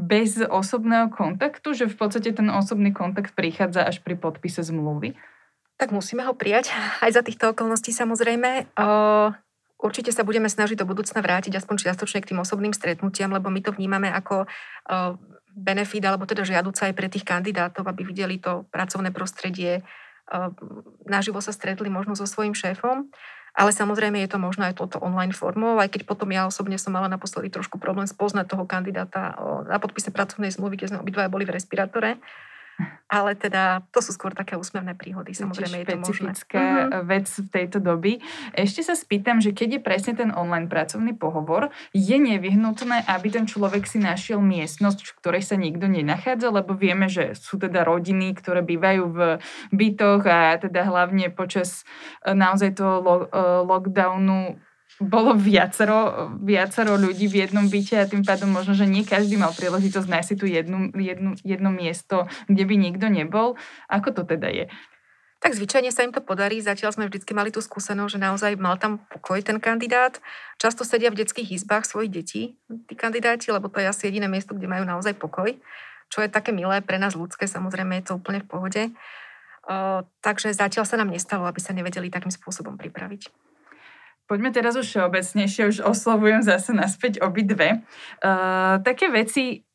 bez 0.00 0.40
osobného 0.40 1.12
kontaktu, 1.12 1.76
že 1.76 1.84
v 1.92 1.96
podstate 1.96 2.32
ten 2.32 2.48
osobný 2.48 2.96
kontakt 2.96 3.36
prichádza 3.36 3.84
až 3.84 4.00
pri 4.00 4.16
podpise 4.16 4.64
zmluvy? 4.64 5.12
Tak 5.76 5.92
musíme 5.92 6.24
ho 6.24 6.32
prijať 6.32 6.72
aj 7.04 7.20
za 7.20 7.22
týchto 7.24 7.52
okolností 7.52 7.92
samozrejme. 7.92 8.72
Určite 9.80 10.12
sa 10.12 10.28
budeme 10.28 10.48
snažiť 10.48 10.76
do 10.76 10.88
budúcna 10.88 11.24
vrátiť 11.24 11.56
aspoň 11.56 11.88
čiastočne 11.88 12.20
k 12.20 12.32
tým 12.32 12.40
osobným 12.44 12.76
stretnutiam, 12.76 13.32
lebo 13.32 13.48
my 13.48 13.64
to 13.64 13.72
vnímame 13.72 14.12
ako 14.12 14.44
benefit, 15.56 16.04
alebo 16.04 16.28
teda 16.28 16.44
žiaduca 16.44 16.88
aj 16.88 16.94
pre 16.94 17.08
tých 17.08 17.24
kandidátov, 17.24 17.88
aby 17.88 18.04
videli 18.06 18.36
to 18.36 18.68
pracovné 18.70 19.10
prostredie, 19.10 19.82
naživo 21.04 21.42
sa 21.42 21.50
stretli 21.50 21.90
možno 21.90 22.14
so 22.14 22.24
svojím 22.24 22.54
šéfom. 22.54 23.10
Ale 23.50 23.74
samozrejme 23.74 24.22
je 24.22 24.30
to 24.30 24.38
možno 24.38 24.62
aj 24.70 24.78
toto 24.78 25.02
online 25.02 25.34
formou, 25.34 25.74
aj 25.82 25.90
keď 25.90 26.06
potom 26.06 26.30
ja 26.30 26.46
osobne 26.46 26.78
som 26.78 26.94
mala 26.94 27.10
naposledy 27.10 27.50
trošku 27.50 27.82
problém 27.82 28.06
spoznať 28.06 28.46
toho 28.46 28.62
kandidáta 28.62 29.34
na 29.66 29.82
podpise 29.82 30.14
pracovnej 30.14 30.54
zmluvy, 30.54 30.78
kde 30.78 30.94
sme 30.94 31.02
obidvaja 31.02 31.26
boli 31.26 31.42
v 31.42 31.58
respirátore 31.58 32.22
ale 33.10 33.34
teda 33.34 33.82
to 33.90 33.98
sú 33.98 34.14
skôr 34.14 34.30
také 34.30 34.54
úsmevné 34.54 34.94
príhody, 34.94 35.34
samozrejme 35.34 35.82
je 35.82 35.86
to 35.90 35.98
možné. 35.98 36.30
vec 37.02 37.26
v 37.26 37.48
tejto 37.50 37.78
doby. 37.82 38.22
Ešte 38.54 38.86
sa 38.86 38.94
spýtam, 38.94 39.42
že 39.42 39.50
keď 39.50 39.76
je 39.76 39.80
presne 39.82 40.12
ten 40.14 40.30
online 40.30 40.70
pracovný 40.70 41.18
pohovor, 41.18 41.74
je 41.90 42.14
nevyhnutné, 42.14 43.10
aby 43.10 43.28
ten 43.34 43.50
človek 43.50 43.84
si 43.90 43.98
našiel 43.98 44.38
miestnosť, 44.38 44.98
v 45.02 45.16
ktorej 45.18 45.42
sa 45.42 45.58
nikto 45.58 45.90
nenachádza, 45.90 46.54
lebo 46.54 46.78
vieme, 46.78 47.10
že 47.10 47.34
sú 47.34 47.58
teda 47.58 47.82
rodiny, 47.82 48.30
ktoré 48.38 48.62
bývajú 48.62 49.02
v 49.10 49.18
bytoch 49.74 50.22
a 50.30 50.54
teda 50.62 50.86
hlavne 50.86 51.34
počas 51.34 51.82
e, 52.22 52.30
naozaj 52.30 52.78
toho 52.78 52.98
e, 53.02 53.22
lockdownu 53.66 54.69
bolo 55.00 55.32
viacero, 55.32 56.28
viacero 56.44 57.00
ľudí 57.00 57.24
v 57.24 57.48
jednom 57.48 57.64
byte 57.72 57.96
a 57.96 58.04
tým 58.04 58.20
pádom 58.20 58.52
možno, 58.52 58.76
že 58.76 58.84
nie 58.84 59.00
každý 59.00 59.40
mal 59.40 59.56
príležitosť 59.56 60.06
nájsť 60.06 60.28
si 60.28 60.36
tu 60.36 60.44
jednu, 60.44 60.92
jednu, 60.92 61.32
jedno 61.40 61.72
miesto, 61.72 62.28
kde 62.52 62.68
by 62.68 62.74
nikto 62.76 63.08
nebol. 63.08 63.56
Ako 63.88 64.12
to 64.12 64.28
teda 64.28 64.52
je? 64.52 64.68
Tak 65.40 65.56
zvyčajne 65.56 65.88
sa 65.88 66.04
im 66.04 66.12
to 66.12 66.20
podarí. 66.20 66.60
Zatiaľ 66.60 66.92
sme 66.92 67.08
vždy 67.08 67.24
mali 67.32 67.48
tú 67.48 67.64
skúsenosť, 67.64 68.12
že 68.12 68.20
naozaj 68.20 68.52
mal 68.60 68.76
tam 68.76 69.00
pokoj 69.08 69.40
ten 69.40 69.56
kandidát. 69.56 70.20
Často 70.60 70.84
sedia 70.84 71.08
v 71.08 71.24
detských 71.24 71.56
izbách 71.56 71.88
svojich 71.88 72.12
detí, 72.12 72.60
tí 72.68 72.92
kandidáti, 72.92 73.48
lebo 73.48 73.72
to 73.72 73.80
je 73.80 73.88
asi 73.88 74.12
jediné 74.12 74.28
miesto, 74.28 74.52
kde 74.52 74.68
majú 74.68 74.84
naozaj 74.84 75.16
pokoj. 75.16 75.56
Čo 76.12 76.20
je 76.20 76.28
také 76.28 76.52
milé 76.52 76.84
pre 76.84 77.00
nás 77.00 77.16
ľudské, 77.16 77.48
samozrejme 77.48 78.04
je 78.04 78.12
to 78.12 78.20
úplne 78.20 78.44
v 78.44 78.50
pohode. 78.52 78.82
Uh, 79.64 80.04
takže 80.20 80.52
zatiaľ 80.52 80.84
sa 80.84 81.00
nám 81.00 81.08
nestalo, 81.08 81.48
aby 81.48 81.56
sa 81.56 81.72
nevedeli 81.72 82.12
takým 82.12 82.28
spôsobom 82.32 82.76
pripraviť. 82.76 83.49
Poďme 84.30 84.54
teraz 84.54 84.78
už 84.78 84.86
všeobecnejšie, 84.86 85.62
už 85.74 85.78
oslovujem 85.82 86.46
zase 86.46 86.70
naspäť 86.70 87.18
obidve. 87.18 87.82
Uh, 88.22 88.78
také 88.86 89.10
veci, 89.10 89.66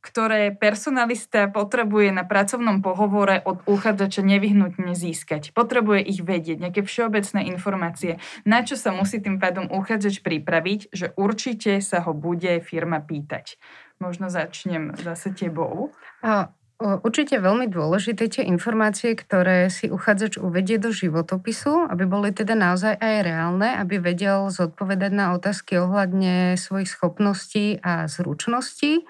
ktoré 0.00 0.56
personalista 0.56 1.52
potrebuje 1.52 2.08
na 2.12 2.24
pracovnom 2.24 2.80
pohovore 2.80 3.44
od 3.44 3.60
uchádzača 3.68 4.24
nevyhnutne 4.24 4.96
získať. 4.96 5.52
Potrebuje 5.52 6.00
ich 6.00 6.24
vedieť, 6.24 6.64
nejaké 6.64 6.80
všeobecné 6.80 7.44
informácie, 7.52 8.16
na 8.48 8.64
čo 8.64 8.80
sa 8.80 8.88
musí 8.92 9.20
tým 9.20 9.36
pádom 9.36 9.68
uchádzač 9.68 10.24
pripraviť, 10.24 10.80
že 10.88 11.12
určite 11.20 11.84
sa 11.84 12.00
ho 12.08 12.16
bude 12.16 12.64
firma 12.64 13.04
pýtať. 13.04 13.60
Možno 14.00 14.32
začnem 14.32 14.96
zase 14.96 15.32
tebou. 15.36 15.92
A 16.24 16.52
Určite 16.82 17.38
veľmi 17.38 17.70
dôležité 17.70 18.26
tie 18.26 18.44
informácie, 18.50 19.14
ktoré 19.14 19.70
si 19.70 19.86
uchádzač 19.86 20.42
uvedie 20.42 20.74
do 20.82 20.90
životopisu, 20.90 21.86
aby 21.86 22.02
boli 22.02 22.34
teda 22.34 22.58
naozaj 22.58 22.98
aj 22.98 23.14
reálne, 23.22 23.78
aby 23.78 24.02
vedel 24.02 24.50
zodpovedať 24.50 25.12
na 25.14 25.38
otázky 25.38 25.78
ohľadne 25.78 26.58
svojich 26.58 26.90
schopností 26.90 27.78
a 27.78 28.10
zručností 28.10 29.06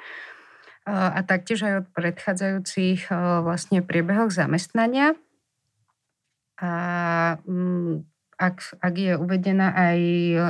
a 0.85 1.17
taktiež 1.25 1.65
aj 1.65 1.75
od 1.81 1.87
predchádzajúcich 1.97 3.09
vlastne 3.41 3.81
priebehoch 3.81 4.29
zamestnania. 4.29 5.17
A 6.61 6.71
mm, 7.49 8.05
ak, 8.37 8.79
ak 8.81 8.95
je 8.95 9.13
uvedená 9.19 9.73
aj 9.75 9.99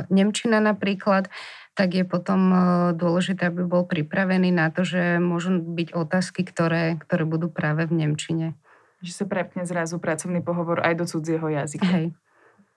Nemčina 0.09 0.61
napríklad, 0.61 1.29
tak 1.75 1.91
je 1.91 2.07
potom 2.07 2.41
e, 2.49 2.57
dôležité, 2.95 3.51
aby 3.51 3.67
bol 3.67 3.83
pripravený 3.83 4.49
na 4.55 4.71
to, 4.71 4.87
že 4.87 5.19
môžu 5.19 5.59
byť 5.59 5.91
otázky, 5.91 6.47
ktoré, 6.47 6.95
ktoré 7.03 7.27
budú 7.27 7.51
práve 7.51 7.83
v 7.85 7.99
Nemčine. 7.99 8.55
Že 9.03 9.11
sa 9.11 9.25
prepne 9.27 9.67
zrazu 9.67 9.99
pracovný 9.99 10.39
pohovor 10.39 10.79
aj 10.79 10.93
do 10.95 11.05
cudzieho 11.05 11.45
jazyka. 11.51 11.91
Hej. 11.91 12.07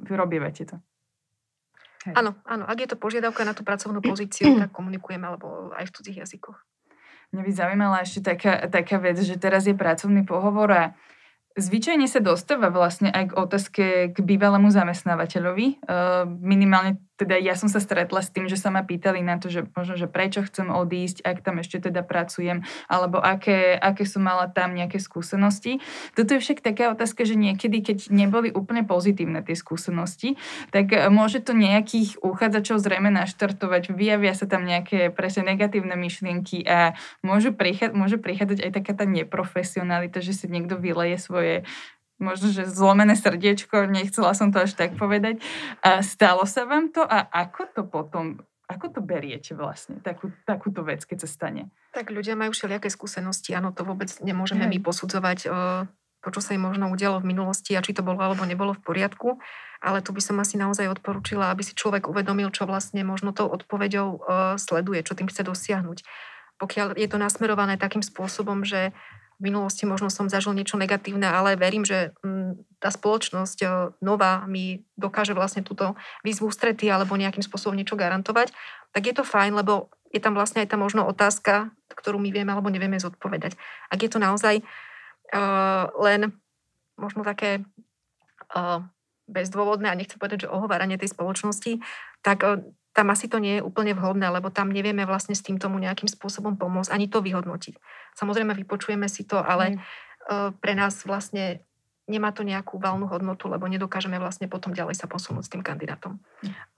Vy 0.03 0.13
robievate 0.19 0.67
to. 0.67 0.77
Hej. 2.11 2.15
Áno, 2.19 2.35
áno. 2.43 2.67
Ak 2.67 2.79
je 2.83 2.91
to 2.91 2.99
požiadavka 2.99 3.47
na 3.47 3.55
tú 3.55 3.63
pracovnú 3.63 4.03
pozíciu, 4.03 4.51
tak 4.67 4.75
komunikujeme 4.75 5.25
alebo 5.31 5.71
aj 5.79 5.87
v 5.89 5.95
cudzích 5.95 6.19
jazykoch. 6.27 6.59
Mňa 7.29 7.43
by 7.45 7.53
zaujímala 7.53 7.97
ešte 8.03 8.21
taká, 8.25 8.67
taká 8.73 8.97
vec, 8.99 9.21
že 9.21 9.37
teraz 9.37 9.69
je 9.69 9.77
pracovný 9.77 10.25
pohovor 10.25 10.73
a 10.73 10.85
Zvyčajne 11.57 12.05
sa 12.07 12.21
dostáva 12.21 12.69
vlastne 12.69 13.09
aj 13.09 13.25
k 13.31 13.37
otázke 13.39 13.85
k 14.13 14.17
bývalému 14.21 14.69
zamestnávateľovi. 14.69 15.81
Minimálne 16.45 17.01
teda 17.19 17.35
ja 17.35 17.59
som 17.59 17.67
sa 17.67 17.83
stretla 17.83 18.23
s 18.23 18.31
tým, 18.31 18.47
že 18.47 18.55
sa 18.55 18.71
ma 18.71 18.87
pýtali 18.87 19.19
na 19.27 19.43
to, 19.43 19.51
že 19.51 19.67
možno, 19.75 19.99
že 19.99 20.07
prečo 20.07 20.47
chcem 20.47 20.71
odísť, 20.71 21.27
ak 21.27 21.43
tam 21.43 21.59
ešte 21.59 21.91
teda 21.91 22.07
pracujem, 22.07 22.63
alebo 22.87 23.19
aké, 23.19 23.75
aké 23.75 24.07
som 24.07 24.23
mala 24.23 24.47
tam 24.47 24.79
nejaké 24.79 25.03
skúsenosti. 25.03 25.83
Toto 26.15 26.39
je 26.39 26.41
však 26.41 26.63
taká 26.63 26.95
otázka, 26.95 27.27
že 27.27 27.35
niekedy, 27.35 27.83
keď 27.83 28.15
neboli 28.15 28.55
úplne 28.55 28.87
pozitívne 28.87 29.43
tie 29.43 29.59
skúsenosti, 29.59 30.39
tak 30.71 30.95
e, 30.95 31.11
môže 31.11 31.43
to 31.43 31.59
nejakých 31.59 32.23
uchádzačov 32.23 32.79
zrejme 32.79 33.11
naštartovať, 33.11 33.91
vyjavia 33.91 34.33
sa 34.39 34.47
tam 34.47 34.63
nejaké 34.63 35.11
presne 35.11 35.51
negatívne 35.51 35.99
myšlienky 35.99 36.63
a 36.63 36.95
môžu 37.27 37.51
prichádzať, 37.51 37.99
môže 37.99 38.17
prichádzať 38.23 38.59
aj 38.63 38.71
taká 38.71 38.93
tá 38.95 39.05
neprofesionalita, 39.05 40.23
že 40.23 40.39
si 40.39 40.47
niekto 40.47 40.79
vyleje 40.79 41.19
svoje 41.19 41.67
možno, 42.19 42.51
že 42.51 42.67
zlomené 42.67 43.15
srdiečko, 43.15 43.91
nechcela 43.91 44.35
som 44.35 44.51
to 44.51 44.63
až 44.63 44.75
tak 44.75 44.95
povedať. 44.95 45.39
A 45.83 46.03
stalo 46.03 46.45
sa 46.45 46.67
vám 46.67 46.91
to 46.91 47.03
a 47.03 47.27
ako 47.31 47.63
to 47.73 47.83
potom, 47.87 48.43
ako 48.69 48.93
to 48.93 49.01
beriete 49.01 49.57
vlastne, 49.57 50.03
takú, 50.05 50.35
takúto 50.45 50.85
vec, 50.85 51.07
keď 51.07 51.25
sa 51.25 51.29
stane? 51.31 51.73
Tak 51.97 52.13
ľudia 52.13 52.37
majú 52.37 52.53
všelijaké 52.53 52.93
skúsenosti, 52.93 53.57
áno, 53.57 53.73
to 53.73 53.87
vôbec 53.87 54.13
nemôžeme 54.21 54.69
my 54.69 54.79
posudzovať, 54.83 55.49
to, 56.19 56.29
čo 56.35 56.41
sa 56.43 56.59
im 56.59 56.67
možno 56.67 56.91
udialo 56.91 57.23
v 57.23 57.31
minulosti 57.31 57.79
a 57.79 57.81
či 57.81 57.95
to 57.95 58.03
bolo 58.03 58.19
alebo 58.19 58.43
nebolo 58.43 58.75
v 58.75 58.83
poriadku. 58.83 59.39
Ale 59.79 60.03
tu 60.03 60.11
by 60.11 60.19
som 60.19 60.35
asi 60.43 60.59
naozaj 60.59 60.91
odporúčila, 60.91 61.55
aby 61.55 61.63
si 61.63 61.79
človek 61.79 62.11
uvedomil, 62.11 62.51
čo 62.51 62.67
vlastne 62.67 63.07
možno 63.07 63.31
tou 63.31 63.47
odpoveďou 63.47 64.27
sleduje, 64.59 65.07
čo 65.07 65.15
tým 65.15 65.31
chce 65.31 65.47
dosiahnuť. 65.47 66.03
Pokiaľ 66.59 66.99
je 66.99 67.07
to 67.07 67.23
nasmerované 67.23 67.79
takým 67.79 68.03
spôsobom, 68.03 68.67
že 68.67 68.91
v 69.39 69.55
minulosti 69.55 69.87
možno 69.87 70.11
som 70.11 70.27
zažil 70.27 70.51
niečo 70.51 70.75
negatívne, 70.75 71.31
ale 71.31 71.55
verím, 71.55 71.87
že 71.87 72.11
mm, 72.27 72.83
tá 72.83 72.91
spoločnosť 72.91 73.59
nová 74.03 74.43
mi 74.51 74.83
dokáže 74.99 75.31
vlastne 75.35 75.63
túto 75.63 75.95
výzvu 76.27 76.51
strety 76.51 76.91
alebo 76.91 77.15
nejakým 77.15 77.43
spôsobom 77.43 77.79
niečo 77.79 77.95
garantovať, 77.95 78.51
tak 78.91 79.03
je 79.07 79.15
to 79.15 79.23
fajn, 79.23 79.55
lebo 79.55 79.95
je 80.11 80.19
tam 80.19 80.35
vlastne 80.35 80.65
aj 80.65 80.75
tá 80.75 80.77
možno 80.81 81.05
otázka, 81.07 81.71
ktorú 81.93 82.19
my 82.19 82.35
vieme 82.35 82.51
alebo 82.51 82.73
nevieme 82.73 82.99
zodpovedať. 82.99 83.55
Ak 83.93 84.01
je 84.01 84.11
to 84.11 84.19
naozaj 84.19 84.59
uh, 84.59 85.85
len 86.01 86.33
možno 86.97 87.23
také 87.23 87.63
uh, 88.57 88.83
bezdôvodné, 89.29 89.93
a 89.93 89.99
nechcem 89.99 90.17
povedať, 90.17 90.49
že 90.49 90.53
ohováranie 90.53 90.97
tej 90.97 91.13
spoločnosti, 91.13 91.85
tak 92.25 92.39
uh, 92.43 92.65
tam 92.99 93.15
asi 93.15 93.31
to 93.31 93.39
nie 93.39 93.63
je 93.63 93.63
úplne 93.63 93.95
vhodné, 93.95 94.27
lebo 94.27 94.51
tam 94.51 94.75
nevieme 94.75 95.07
vlastne 95.07 95.39
s 95.39 95.47
tým 95.47 95.63
tomu 95.63 95.79
nejakým 95.79 96.11
spôsobom 96.11 96.59
pomôcť, 96.59 96.91
ani 96.91 97.07
to 97.07 97.23
vyhodnotiť. 97.23 97.79
Samozrejme, 98.19 98.59
vypočujeme 98.59 99.07
si 99.07 99.23
to, 99.23 99.39
ale 99.39 99.79
mm. 99.79 100.59
pre 100.59 100.75
nás 100.75 101.07
vlastne 101.07 101.63
nemá 102.11 102.35
to 102.35 102.43
nejakú 102.43 102.83
valnú 102.83 103.07
hodnotu, 103.07 103.47
lebo 103.47 103.71
nedokážeme 103.71 104.19
vlastne 104.19 104.51
potom 104.51 104.75
ďalej 104.75 104.99
sa 104.99 105.07
posunúť 105.07 105.45
s 105.47 105.53
tým 105.55 105.63
kandidátom. 105.63 106.19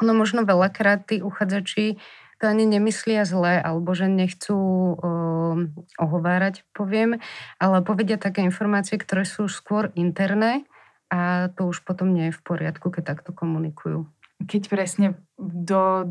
Ono 0.05 0.13
možno 0.13 0.45
veľakrát 0.45 1.09
tí 1.09 1.25
uchádzači 1.25 1.97
to 2.41 2.49
ani 2.49 2.69
nemyslia 2.69 3.25
zle, 3.25 3.61
alebo 3.61 3.93
že 3.93 4.09
nechcú 4.09 4.57
uh, 4.57 5.57
ohovárať, 6.01 6.65
poviem, 6.73 7.21
ale 7.61 7.85
povedia 7.85 8.17
také 8.17 8.45
informácie, 8.45 8.97
ktoré 8.97 9.29
sú 9.29 9.45
skôr 9.49 9.93
interné 9.93 10.65
a 11.13 11.53
to 11.53 11.69
už 11.69 11.85
potom 11.85 12.13
nie 12.13 12.29
je 12.33 12.37
v 12.37 12.45
poriadku, 12.45 12.89
keď 12.89 13.17
takto 13.17 13.37
komunikujú 13.37 14.09
keď 14.47 14.63
presne 14.69 15.07
do, 15.37 16.07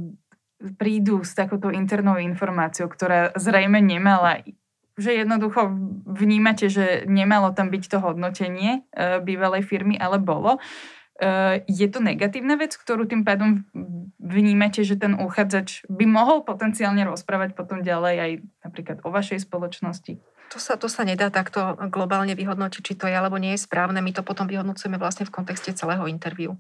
prídu 0.76 1.24
s 1.24 1.34
takouto 1.34 1.72
internou 1.72 2.20
informáciou, 2.20 2.92
ktorá 2.92 3.32
zrejme 3.40 3.80
nemala 3.80 4.44
že 5.00 5.16
jednoducho 5.16 5.72
vnímate, 6.04 6.68
že 6.68 7.08
nemalo 7.08 7.56
tam 7.56 7.72
byť 7.72 7.84
to 7.88 7.98
hodnotenie 8.04 8.84
e, 8.92 9.24
bývalej 9.24 9.64
firmy, 9.64 9.96
ale 9.96 10.20
bolo. 10.20 10.60
E, 10.60 11.64
je 11.72 11.88
to 11.88 12.04
negatívna 12.04 12.60
vec, 12.60 12.76
ktorú 12.76 13.08
tým 13.08 13.24
pádom 13.24 13.64
vnímate, 14.20 14.84
že 14.84 15.00
ten 15.00 15.16
uchádzač 15.16 15.88
by 15.88 16.04
mohol 16.04 16.44
potenciálne 16.44 17.08
rozprávať 17.08 17.56
potom 17.56 17.80
ďalej 17.80 18.16
aj 18.20 18.32
napríklad 18.68 18.98
o 19.08 19.10
vašej 19.10 19.48
spoločnosti? 19.48 20.20
To 20.52 20.58
sa, 20.60 20.76
to 20.76 20.92
sa 20.92 21.08
nedá 21.08 21.32
takto 21.32 21.80
globálne 21.88 22.36
vyhodnotiť, 22.36 22.82
či 22.84 22.94
to 23.00 23.08
je 23.08 23.16
alebo 23.16 23.40
nie 23.40 23.56
je 23.56 23.64
správne. 23.64 24.04
My 24.04 24.12
to 24.12 24.26
potom 24.26 24.52
vyhodnocujeme 24.52 25.00
vlastne 25.00 25.24
v 25.24 25.34
kontexte 25.34 25.72
celého 25.72 26.10
interviu. 26.12 26.60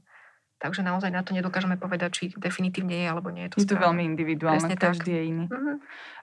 Takže 0.59 0.83
naozaj 0.83 1.15
na 1.15 1.23
to 1.23 1.31
nedokážeme 1.31 1.79
povedať, 1.79 2.09
či 2.11 2.23
definitívne 2.35 2.99
je 2.99 3.07
alebo 3.07 3.31
nie 3.31 3.47
je 3.47 3.55
to 3.55 3.57
Je 3.63 3.69
to 3.71 3.79
veľmi 3.79 4.03
individuálne, 4.03 4.59
Presne 4.59 4.75
každý 4.75 5.11
tak. 5.11 5.15
je 5.15 5.23
iný. 5.23 5.45
Uh-huh. 5.47 5.79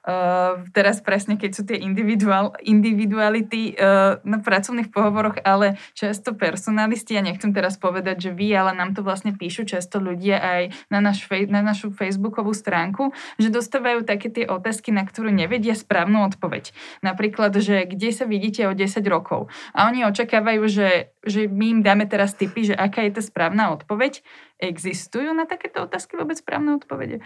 Uh, 0.07 0.63
teraz 0.71 1.03
presne, 1.03 1.35
keď 1.35 1.51
sú 1.51 1.67
tie 1.67 1.83
individual, 1.83 2.55
individuality 2.63 3.75
uh, 3.75 4.23
na 4.23 4.39
pracovných 4.39 4.95
pohovoroch, 4.95 5.43
ale 5.43 5.81
často 5.99 6.37
personalisti, 6.37 7.17
ja 7.17 7.25
nechcem 7.25 7.51
teraz 7.51 7.75
povedať, 7.81 8.29
že 8.29 8.31
vy, 8.31 8.55
ale 8.55 8.77
nám 8.77 8.95
to 8.95 9.03
vlastne 9.03 9.35
píšu 9.35 9.67
často 9.67 9.99
ľudia 9.99 10.39
aj 10.39 10.63
na, 10.95 11.01
naš, 11.03 11.27
na 11.49 11.65
našu 11.65 11.91
facebookovú 11.91 12.55
stránku, 12.55 13.17
že 13.41 13.51
dostávajú 13.51 14.07
také 14.07 14.31
tie 14.31 14.45
otázky, 14.47 14.95
na 14.95 15.03
ktorú 15.03 15.33
nevedia 15.33 15.75
správnu 15.75 16.23
odpoveď. 16.29 16.71
Napríklad, 17.03 17.57
že 17.59 17.89
kde 17.89 18.13
sa 18.15 18.29
vidíte 18.29 18.69
o 18.69 18.77
10 18.77 19.01
rokov. 19.11 19.51
A 19.73 19.89
oni 19.89 20.07
očakávajú, 20.07 20.63
že, 20.71 21.11
že 21.27 21.51
my 21.51 21.79
im 21.79 21.81
dáme 21.83 22.07
teraz 22.07 22.37
tipy, 22.37 22.69
že 22.69 22.79
aká 22.79 23.03
je 23.03 23.19
tá 23.19 23.23
správna 23.25 23.75
odpoveď. 23.75 24.26
Existujú 24.57 25.33
na 25.37 25.45
takéto 25.45 25.85
otázky 25.85 26.17
vôbec 26.17 26.41
správne 26.41 26.81
odpovede? 26.81 27.21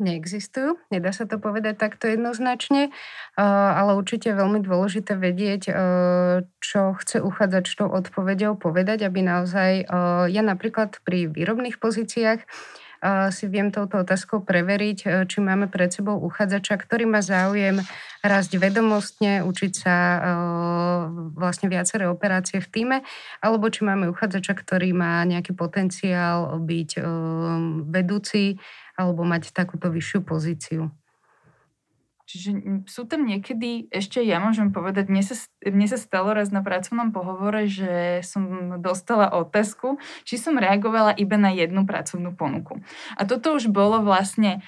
neexistujú. 0.00 0.80
Nedá 0.88 1.12
sa 1.12 1.28
to 1.28 1.36
povedať 1.36 1.76
takto 1.76 2.08
jednoznačne, 2.08 2.88
ale 3.36 3.94
určite 3.94 4.32
je 4.32 4.40
veľmi 4.40 4.64
dôležité 4.64 5.14
vedieť, 5.14 5.62
čo 6.58 6.80
chce 6.96 7.20
uchádzať 7.20 7.64
tou 7.76 7.92
odpovedou 7.92 8.56
povedať, 8.56 9.04
aby 9.04 9.20
naozaj, 9.20 9.84
ja 10.32 10.42
napríklad 10.42 10.98
pri 11.04 11.28
výrobných 11.28 11.76
pozíciách 11.76 12.40
si 13.32 13.48
viem 13.48 13.72
touto 13.72 14.04
otázkou 14.04 14.44
preveriť, 14.44 15.24
či 15.24 15.38
máme 15.40 15.72
pred 15.72 15.88
sebou 15.88 16.20
uchádzača, 16.20 16.76
ktorý 16.76 17.08
má 17.08 17.24
záujem 17.24 17.80
rásť 18.20 18.60
vedomostne, 18.60 19.40
učiť 19.40 19.72
sa 19.72 19.96
vlastne 21.32 21.72
viaceré 21.72 22.04
operácie 22.04 22.60
v 22.60 22.68
týme, 22.68 22.98
alebo 23.40 23.72
či 23.72 23.88
máme 23.88 24.12
uchádzača, 24.12 24.52
ktorý 24.52 24.92
má 24.92 25.24
nejaký 25.24 25.56
potenciál 25.56 26.60
byť 26.60 27.00
vedúci 27.88 28.60
alebo 29.00 29.24
mať 29.24 29.56
takúto 29.56 29.88
vyššiu 29.88 30.20
pozíciu. 30.20 30.92
Čiže 32.30 32.86
sú 32.86 33.10
tam 33.10 33.26
niekedy, 33.26 33.90
ešte 33.90 34.22
ja 34.22 34.38
môžem 34.38 34.70
povedať, 34.70 35.10
mne 35.10 35.26
sa, 35.26 35.34
mne 35.66 35.86
sa 35.90 35.98
stalo 35.98 36.30
raz 36.30 36.54
na 36.54 36.62
pracovnom 36.62 37.10
pohovore, 37.10 37.66
že 37.66 38.22
som 38.22 38.78
dostala 38.78 39.34
otázku, 39.34 39.98
či 40.22 40.38
som 40.38 40.54
reagovala 40.54 41.10
iba 41.18 41.34
na 41.34 41.50
jednu 41.50 41.82
pracovnú 41.90 42.38
ponuku. 42.38 42.86
A 43.18 43.26
toto 43.26 43.58
už 43.58 43.74
bolo 43.74 44.06
vlastne 44.06 44.62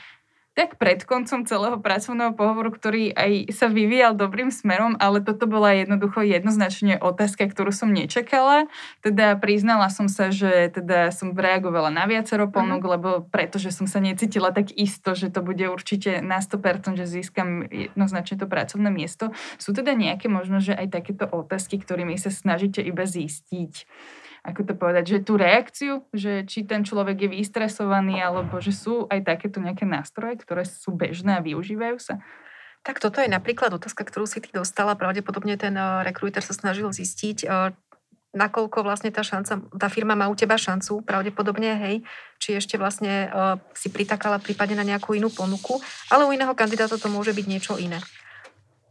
tak 0.52 0.76
pred 0.76 1.00
koncom 1.08 1.48
celého 1.48 1.80
pracovného 1.80 2.36
pohovoru, 2.36 2.68
ktorý 2.68 3.16
aj 3.16 3.56
sa 3.56 3.72
vyvíjal 3.72 4.12
dobrým 4.12 4.52
smerom, 4.52 5.00
ale 5.00 5.24
toto 5.24 5.48
bola 5.48 5.72
jednoducho 5.72 6.20
jednoznačne 6.20 7.00
otázka, 7.00 7.48
ktorú 7.48 7.72
som 7.72 7.88
nečakala. 7.88 8.68
Teda 9.00 9.32
priznala 9.40 9.88
som 9.88 10.12
sa, 10.12 10.28
že 10.28 10.68
teda 10.68 11.08
som 11.08 11.32
reagovala 11.32 11.88
na 11.88 12.04
viacero 12.04 12.44
mhm. 12.48 12.52
ponúk, 12.52 12.82
lebo 12.84 13.08
pretože 13.32 13.72
som 13.72 13.88
sa 13.88 13.96
necítila 14.04 14.52
tak 14.52 14.76
isto, 14.76 15.16
že 15.16 15.32
to 15.32 15.40
bude 15.40 15.64
určite 15.64 16.20
na 16.20 16.44
100%, 16.44 17.00
že 17.00 17.08
získam 17.08 17.64
jednoznačne 17.72 18.36
to 18.36 18.44
pracovné 18.44 18.92
miesto. 18.92 19.32
Sú 19.56 19.72
teda 19.72 19.96
nejaké 19.96 20.28
možno, 20.28 20.60
že 20.60 20.76
aj 20.76 20.92
takéto 20.92 21.24
otázky, 21.24 21.80
ktorými 21.80 22.20
sa 22.20 22.28
snažíte 22.28 22.84
iba 22.84 23.08
zistiť 23.08 23.88
ako 24.42 24.60
to 24.66 24.74
povedať, 24.74 25.04
že 25.06 25.18
tú 25.22 25.38
reakciu, 25.38 26.02
že 26.10 26.42
či 26.42 26.66
ten 26.66 26.82
človek 26.82 27.14
je 27.14 27.28
vystresovaný, 27.30 28.18
alebo 28.18 28.58
že 28.58 28.74
sú 28.74 29.06
aj 29.06 29.22
takéto 29.22 29.62
nejaké 29.62 29.86
nástroje, 29.86 30.42
ktoré 30.42 30.66
sú 30.66 30.90
bežné 30.90 31.38
a 31.38 31.44
využívajú 31.46 31.98
sa? 32.02 32.18
Tak 32.82 32.98
toto 32.98 33.22
je 33.22 33.30
napríklad 33.30 33.70
otázka, 33.70 34.02
ktorú 34.02 34.26
si 34.26 34.42
ty 34.42 34.50
dostala. 34.50 34.98
Pravdepodobne 34.98 35.54
ten 35.54 35.78
eh, 35.78 36.02
rekrúter 36.02 36.42
sa 36.42 36.50
snažil 36.50 36.90
zistiť, 36.90 37.46
eh, 37.46 37.70
nakoľko 38.32 38.82
vlastne 38.82 39.12
tá 39.12 39.20
šanca, 39.20 39.60
tá 39.76 39.88
firma 39.92 40.16
má 40.16 40.26
u 40.26 40.34
teba 40.34 40.56
šancu, 40.56 41.04
pravdepodobne, 41.04 41.76
hej, 41.76 41.96
či 42.40 42.56
ešte 42.56 42.80
vlastne 42.80 43.28
uh, 43.28 43.60
si 43.76 43.92
pritakala 43.92 44.40
prípadne 44.40 44.80
na 44.80 44.88
nejakú 44.88 45.12
inú 45.12 45.28
ponuku, 45.28 45.78
ale 46.08 46.24
u 46.24 46.32
iného 46.32 46.56
kandidáta 46.56 46.96
to 46.96 47.12
môže 47.12 47.36
byť 47.36 47.46
niečo 47.46 47.76
iné. 47.76 48.00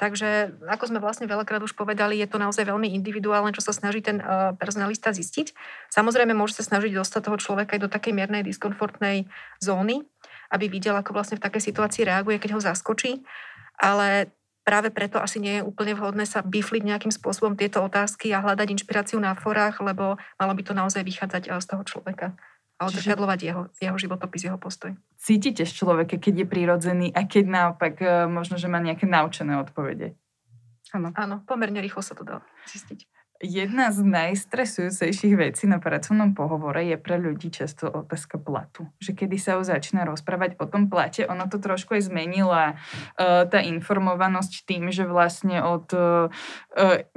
Takže, 0.02 0.58
ako 0.66 0.90
sme 0.90 0.98
vlastne 0.98 1.30
veľakrát 1.30 1.62
už 1.62 1.78
povedali, 1.78 2.18
je 2.18 2.26
to 2.26 2.42
naozaj 2.42 2.66
veľmi 2.66 2.90
individuálne, 2.90 3.54
čo 3.54 3.62
sa 3.62 3.70
snaží 3.70 4.02
ten 4.02 4.18
uh, 4.18 4.58
personalista 4.58 5.14
zistiť. 5.14 5.54
Samozrejme, 5.94 6.34
môže 6.34 6.58
sa 6.58 6.66
snažiť 6.66 6.98
dostať 6.98 7.30
toho 7.30 7.38
človeka 7.38 7.78
aj 7.78 7.86
do 7.86 7.94
takej 7.94 8.18
miernej 8.18 8.42
diskomfortnej 8.42 9.30
zóny, 9.62 10.02
aby 10.50 10.66
videl, 10.74 10.98
ako 10.98 11.14
vlastne 11.14 11.38
v 11.38 11.46
takej 11.46 11.70
situácii 11.70 12.02
reaguje, 12.10 12.42
keď 12.42 12.58
ho 12.58 12.66
zaskočí. 12.66 13.22
Ale 13.78 14.34
práve 14.66 14.90
preto 14.90 15.22
asi 15.22 15.38
nie 15.38 15.62
je 15.62 15.68
úplne 15.70 15.94
vhodné 15.94 16.26
sa 16.26 16.42
bifliť 16.42 16.82
nejakým 16.82 17.14
spôsobom 17.14 17.54
tieto 17.54 17.86
otázky 17.86 18.34
a 18.34 18.42
hľadať 18.42 18.74
inšpiráciu 18.74 19.22
na 19.22 19.38
forách, 19.38 19.86
lebo 19.86 20.18
malo 20.18 20.54
by 20.58 20.62
to 20.66 20.74
naozaj 20.74 21.06
vychádzať 21.06 21.54
z 21.62 21.66
toho 21.70 21.86
človeka 21.86 22.34
a 22.82 22.90
odzrkadľovať 22.90 23.40
jeho, 23.46 23.64
jeho 23.78 23.98
životopis, 24.02 24.50
jeho 24.50 24.58
postoj. 24.58 24.98
Cítite 25.22 25.70
z 25.70 25.70
človeka, 25.70 26.18
keď 26.18 26.34
je 26.42 26.48
prirodzený 26.50 27.08
a 27.14 27.30
keď 27.30 27.46
naopak 27.46 27.94
e, 28.02 28.26
možno, 28.26 28.58
že 28.58 28.66
má 28.66 28.82
nejaké 28.82 29.06
naučené 29.06 29.54
odpovede? 29.62 30.18
Áno. 30.90 31.14
Áno, 31.14 31.46
pomerne 31.46 31.78
rýchlo 31.78 32.02
sa 32.02 32.18
to 32.18 32.26
dá 32.26 32.42
zistiť. 32.66 33.06
Jedna 33.42 33.90
z 33.90 34.06
najstresujúcejších 34.06 35.34
vecí 35.34 35.66
na 35.66 35.82
pracovnom 35.82 36.38
pohovore 36.38 36.86
je 36.86 36.94
pre 36.94 37.18
ľudí 37.18 37.50
často 37.50 37.90
otázka 37.90 38.38
platu. 38.38 38.86
Že 39.02 39.18
kedy 39.18 39.38
sa 39.42 39.58
už 39.58 39.74
začína 39.74 40.06
rozprávať 40.06 40.62
o 40.62 40.70
tom 40.70 40.94
plate, 40.94 41.26
ono 41.26 41.50
to 41.50 41.58
trošku 41.58 41.98
aj 41.98 42.06
zmenila 42.06 42.78
uh, 42.78 43.50
tá 43.50 43.58
informovanosť 43.66 44.70
tým, 44.70 44.94
že 44.94 45.10
vlastne 45.10 45.58
od 45.66 45.90
uh, 45.90 46.30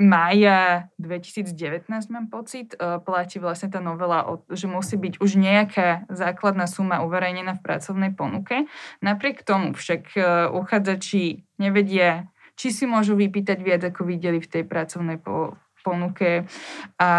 mája 0.01 0.89
2019 0.97 1.93
mám 2.09 2.33
pocit, 2.33 2.73
uh, 2.81 2.97
platí 3.05 3.37
vlastne 3.37 3.69
tá 3.69 3.85
novela, 3.85 4.25
od, 4.25 4.49
že 4.49 4.65
musí 4.65 4.97
byť 4.97 5.21
už 5.21 5.37
nejaká 5.37 6.09
základná 6.09 6.65
suma 6.65 7.05
uverejnená 7.05 7.61
v 7.61 7.65
pracovnej 7.69 8.17
ponuke. 8.17 8.65
Napriek 9.05 9.45
tomu 9.45 9.77
však 9.77 10.17
uh, 10.17 10.49
uchádzači 10.57 11.45
nevedia 11.61 12.33
či 12.55 12.71
si 12.71 12.87
môžu 12.87 13.19
vypýtať 13.19 13.59
viac, 13.67 13.83
ako 13.83 14.07
videli 14.07 14.39
v 14.39 14.47
tej 14.47 14.63
pracovnej 14.63 15.19
po, 15.19 15.59
ponuke. 15.85 16.49
A 16.97 17.11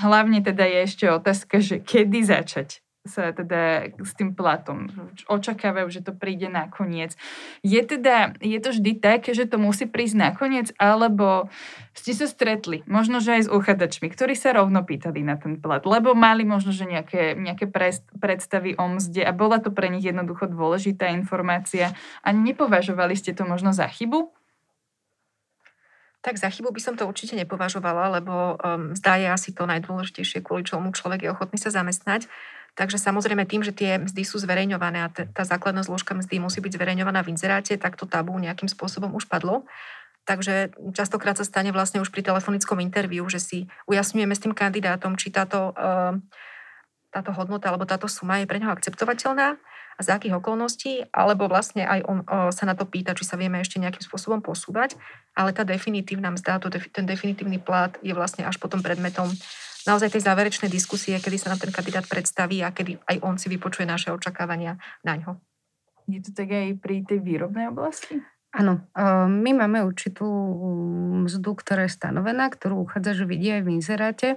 hlavne 0.00 0.40
teda 0.40 0.64
je 0.64 0.78
ešte 0.88 1.04
otázka, 1.12 1.60
že 1.60 1.84
kedy 1.84 2.24
začať 2.24 2.80
sa 3.06 3.30
teda 3.30 3.94
s 4.02 4.12
tým 4.18 4.34
platom. 4.34 4.90
Očakávajú, 5.30 5.88
že 5.88 6.02
to 6.02 6.12
príde 6.12 6.50
nakoniec. 6.50 7.14
Je 7.62 7.78
teda, 7.80 8.34
je 8.42 8.58
to 8.58 8.74
vždy 8.74 8.98
tak, 8.98 9.30
že 9.30 9.46
to 9.46 9.56
musí 9.56 9.86
prísť 9.86 10.16
nakoniec, 10.18 10.68
alebo 10.76 11.48
ste 11.94 12.12
sa 12.12 12.26
stretli, 12.28 12.82
možno, 12.84 13.22
že 13.22 13.40
aj 13.40 13.42
s 13.46 13.52
uchádzačmi, 13.54 14.10
ktorí 14.12 14.34
sa 14.36 14.52
rovno 14.52 14.84
pýtali 14.84 15.24
na 15.24 15.40
ten 15.40 15.56
plat, 15.56 15.80
lebo 15.86 16.12
mali 16.12 16.44
možno, 16.44 16.74
že 16.74 16.84
nejaké, 16.84 17.38
nejaké 17.38 17.70
predstavy 18.20 18.76
o 18.76 18.84
mzde 18.90 19.24
a 19.24 19.32
bola 19.32 19.62
to 19.62 19.72
pre 19.72 19.88
nich 19.88 20.04
jednoducho 20.04 20.50
dôležitá 20.50 21.08
informácia 21.14 21.96
a 22.20 22.28
nepovažovali 22.34 23.16
ste 23.16 23.32
to 23.32 23.48
možno 23.48 23.72
za 23.72 23.88
chybu? 23.88 24.35
Tak 26.26 26.42
za 26.42 26.50
chybu 26.50 26.74
by 26.74 26.82
som 26.82 26.98
to 26.98 27.06
určite 27.06 27.38
nepovažovala, 27.38 28.18
lebo 28.18 28.58
um, 28.58 28.90
zdá 28.98 29.14
je 29.14 29.30
asi 29.30 29.54
to 29.54 29.62
najdôležitejšie, 29.62 30.42
kvôli 30.42 30.66
čomu 30.66 30.90
človek 30.90 31.22
je 31.22 31.30
ochotný 31.30 31.54
sa 31.54 31.70
zamestnať. 31.70 32.26
Takže 32.74 32.98
samozrejme 32.98 33.46
tým, 33.46 33.62
že 33.62 33.70
tie 33.70 34.02
mzdy 34.02 34.26
sú 34.26 34.42
zverejňované 34.42 35.06
a 35.06 35.08
t- 35.08 35.30
tá 35.30 35.46
základná 35.46 35.86
zložka 35.86 36.18
mzdy 36.18 36.42
musí 36.42 36.58
byť 36.58 36.82
zverejňovaná 36.82 37.22
v 37.22 37.30
inzeráte, 37.30 37.78
tak 37.78 37.94
to 37.94 38.10
tabu 38.10 38.34
nejakým 38.42 38.66
spôsobom 38.66 39.14
už 39.14 39.30
padlo. 39.30 39.70
Takže 40.26 40.74
častokrát 40.98 41.38
sa 41.38 41.46
stane 41.46 41.70
vlastne 41.70 42.02
už 42.02 42.10
pri 42.10 42.26
telefonickom 42.26 42.82
interviu, 42.82 43.22
že 43.30 43.38
si 43.38 43.58
ujasňujeme 43.86 44.34
s 44.34 44.42
tým 44.42 44.50
kandidátom, 44.50 45.14
či 45.14 45.30
táto, 45.30 45.78
uh, 45.78 46.18
táto 47.14 47.30
hodnota 47.38 47.70
alebo 47.70 47.86
táto 47.86 48.10
suma 48.10 48.42
je 48.42 48.50
pre 48.50 48.58
neho 48.58 48.74
akceptovateľná 48.74 49.62
a 49.96 50.00
za 50.04 50.20
akých 50.20 50.36
okolností, 50.38 51.08
alebo 51.08 51.48
vlastne 51.48 51.88
aj 51.88 52.00
on 52.04 52.18
o, 52.20 52.52
sa 52.52 52.68
na 52.68 52.76
to 52.76 52.84
pýta, 52.84 53.16
či 53.16 53.24
sa 53.24 53.40
vieme 53.40 53.56
ešte 53.58 53.80
nejakým 53.80 54.04
spôsobom 54.04 54.44
posúvať, 54.44 54.94
ale 55.32 55.56
tá 55.56 55.64
definitívna 55.64 56.28
mzda, 56.28 56.60
to, 56.60 56.68
ten 56.68 57.08
definitívny 57.08 57.56
plat 57.56 57.96
je 58.04 58.12
vlastne 58.12 58.44
až 58.44 58.60
potom 58.60 58.84
predmetom 58.84 59.32
naozaj 59.88 60.12
tej 60.12 60.26
záverečnej 60.26 60.68
diskusie, 60.68 61.16
kedy 61.16 61.40
sa 61.40 61.54
nám 61.54 61.62
ten 61.62 61.72
kandidát 61.72 62.04
predstaví 62.04 62.60
a 62.60 62.74
kedy 62.74 63.00
aj 63.06 63.16
on 63.22 63.40
si 63.40 63.48
vypočuje 63.48 63.86
naše 63.88 64.12
očakávania 64.12 64.76
na 65.06 65.14
ňo. 65.16 65.40
Je 66.06 66.22
to 66.22 66.30
tak 66.34 66.52
aj 66.52 66.78
pri 66.78 67.02
tej 67.02 67.22
výrobnej 67.22 67.70
oblasti? 67.70 68.22
Áno, 68.56 68.88
my 69.28 69.50
máme 69.52 69.84
určitú 69.84 70.24
mzdu, 71.28 71.60
ktorá 71.60 71.84
je 71.84 71.92
stanovená, 71.92 72.48
ktorú 72.48 72.88
uchádzač 72.88 73.28
vidí 73.28 73.52
aj 73.52 73.62
v 73.68 73.72
inzeráte. 73.76 74.28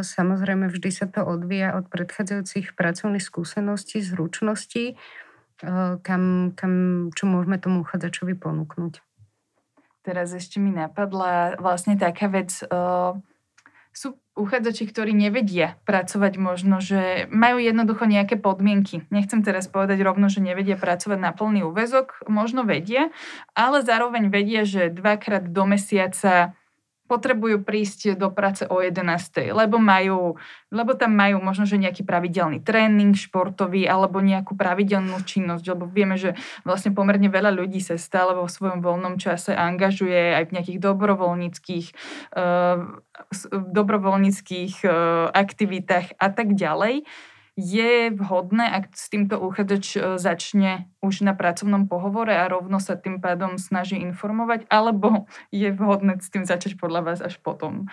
Samozrejme, 0.00 0.72
vždy 0.72 0.88
sa 0.88 1.04
to 1.04 1.20
odvíja 1.20 1.76
od 1.76 1.92
predchádzajúcich 1.92 2.72
pracovných 2.72 3.20
skúseností, 3.20 4.00
zručností, 4.00 4.96
kam, 6.00 6.56
kam, 6.56 6.72
čo 7.12 7.24
môžeme 7.28 7.60
tomu 7.60 7.84
uchádzačovi 7.84 8.32
ponúknuť. 8.32 9.04
Teraz 10.00 10.32
ešte 10.32 10.56
mi 10.56 10.72
napadla 10.72 11.60
vlastne 11.60 12.00
taká 12.00 12.32
vec, 12.32 12.64
sú 13.96 14.20
uchádzači, 14.36 14.84
ktorí 14.92 15.16
nevedia 15.16 15.80
pracovať 15.88 16.36
možno, 16.36 16.84
že 16.84 17.24
majú 17.32 17.56
jednoducho 17.56 18.04
nejaké 18.04 18.36
podmienky. 18.36 19.08
Nechcem 19.08 19.40
teraz 19.40 19.72
povedať 19.72 20.04
rovno, 20.04 20.28
že 20.28 20.44
nevedia 20.44 20.76
pracovať 20.76 21.16
na 21.16 21.32
plný 21.32 21.64
úvezok, 21.64 22.20
možno 22.28 22.68
vedia, 22.68 23.08
ale 23.56 23.80
zároveň 23.80 24.28
vedia, 24.28 24.68
že 24.68 24.92
dvakrát 24.92 25.48
do 25.48 25.64
mesiaca 25.64 26.52
potrebujú 27.06 27.62
prísť 27.62 28.18
do 28.18 28.28
práce 28.34 28.66
o 28.66 28.82
11. 28.82 29.54
Lebo 29.54 29.78
majú, 29.78 30.36
lebo 30.74 30.92
tam 30.98 31.14
majú 31.14 31.38
možno, 31.38 31.64
že 31.64 31.78
nejaký 31.78 32.02
pravidelný 32.02 32.60
tréning 32.60 33.14
športový 33.14 33.86
alebo 33.86 34.18
nejakú 34.18 34.58
pravidelnú 34.58 35.22
činnosť, 35.22 35.64
lebo 35.72 35.86
vieme, 35.86 36.18
že 36.18 36.34
vlastne 36.66 36.90
pomerne 36.92 37.30
veľa 37.30 37.54
ľudí 37.54 37.78
sa 37.78 37.94
stále 37.96 38.34
vo 38.34 38.50
svojom 38.50 38.82
voľnom 38.82 39.16
čase 39.16 39.54
angažuje 39.54 40.36
aj 40.36 40.44
v 40.50 40.54
nejakých 40.58 40.78
dobrovoľníckých, 40.82 41.86
uh, 42.34 42.82
dobrovoľníckých 43.54 44.74
uh, 44.84 44.90
aktivitách 45.30 46.18
a 46.18 46.28
tak 46.34 46.58
ďalej 46.58 47.06
je 47.56 48.12
vhodné, 48.12 48.68
ak 48.68 48.92
s 48.92 49.08
týmto 49.08 49.40
uchádzač 49.40 49.84
e, 49.96 50.00
začne 50.20 50.92
už 51.00 51.24
na 51.24 51.32
pracovnom 51.32 51.88
pohovore 51.88 52.36
a 52.36 52.44
rovno 52.52 52.76
sa 52.76 53.00
tým 53.00 53.18
pádom 53.18 53.56
snaží 53.56 53.96
informovať, 53.96 54.68
alebo 54.68 55.24
je 55.50 55.72
vhodné 55.72 56.20
s 56.20 56.28
tým 56.28 56.44
začať 56.44 56.76
podľa 56.76 57.12
vás 57.12 57.18
až 57.24 57.40
potom? 57.40 57.88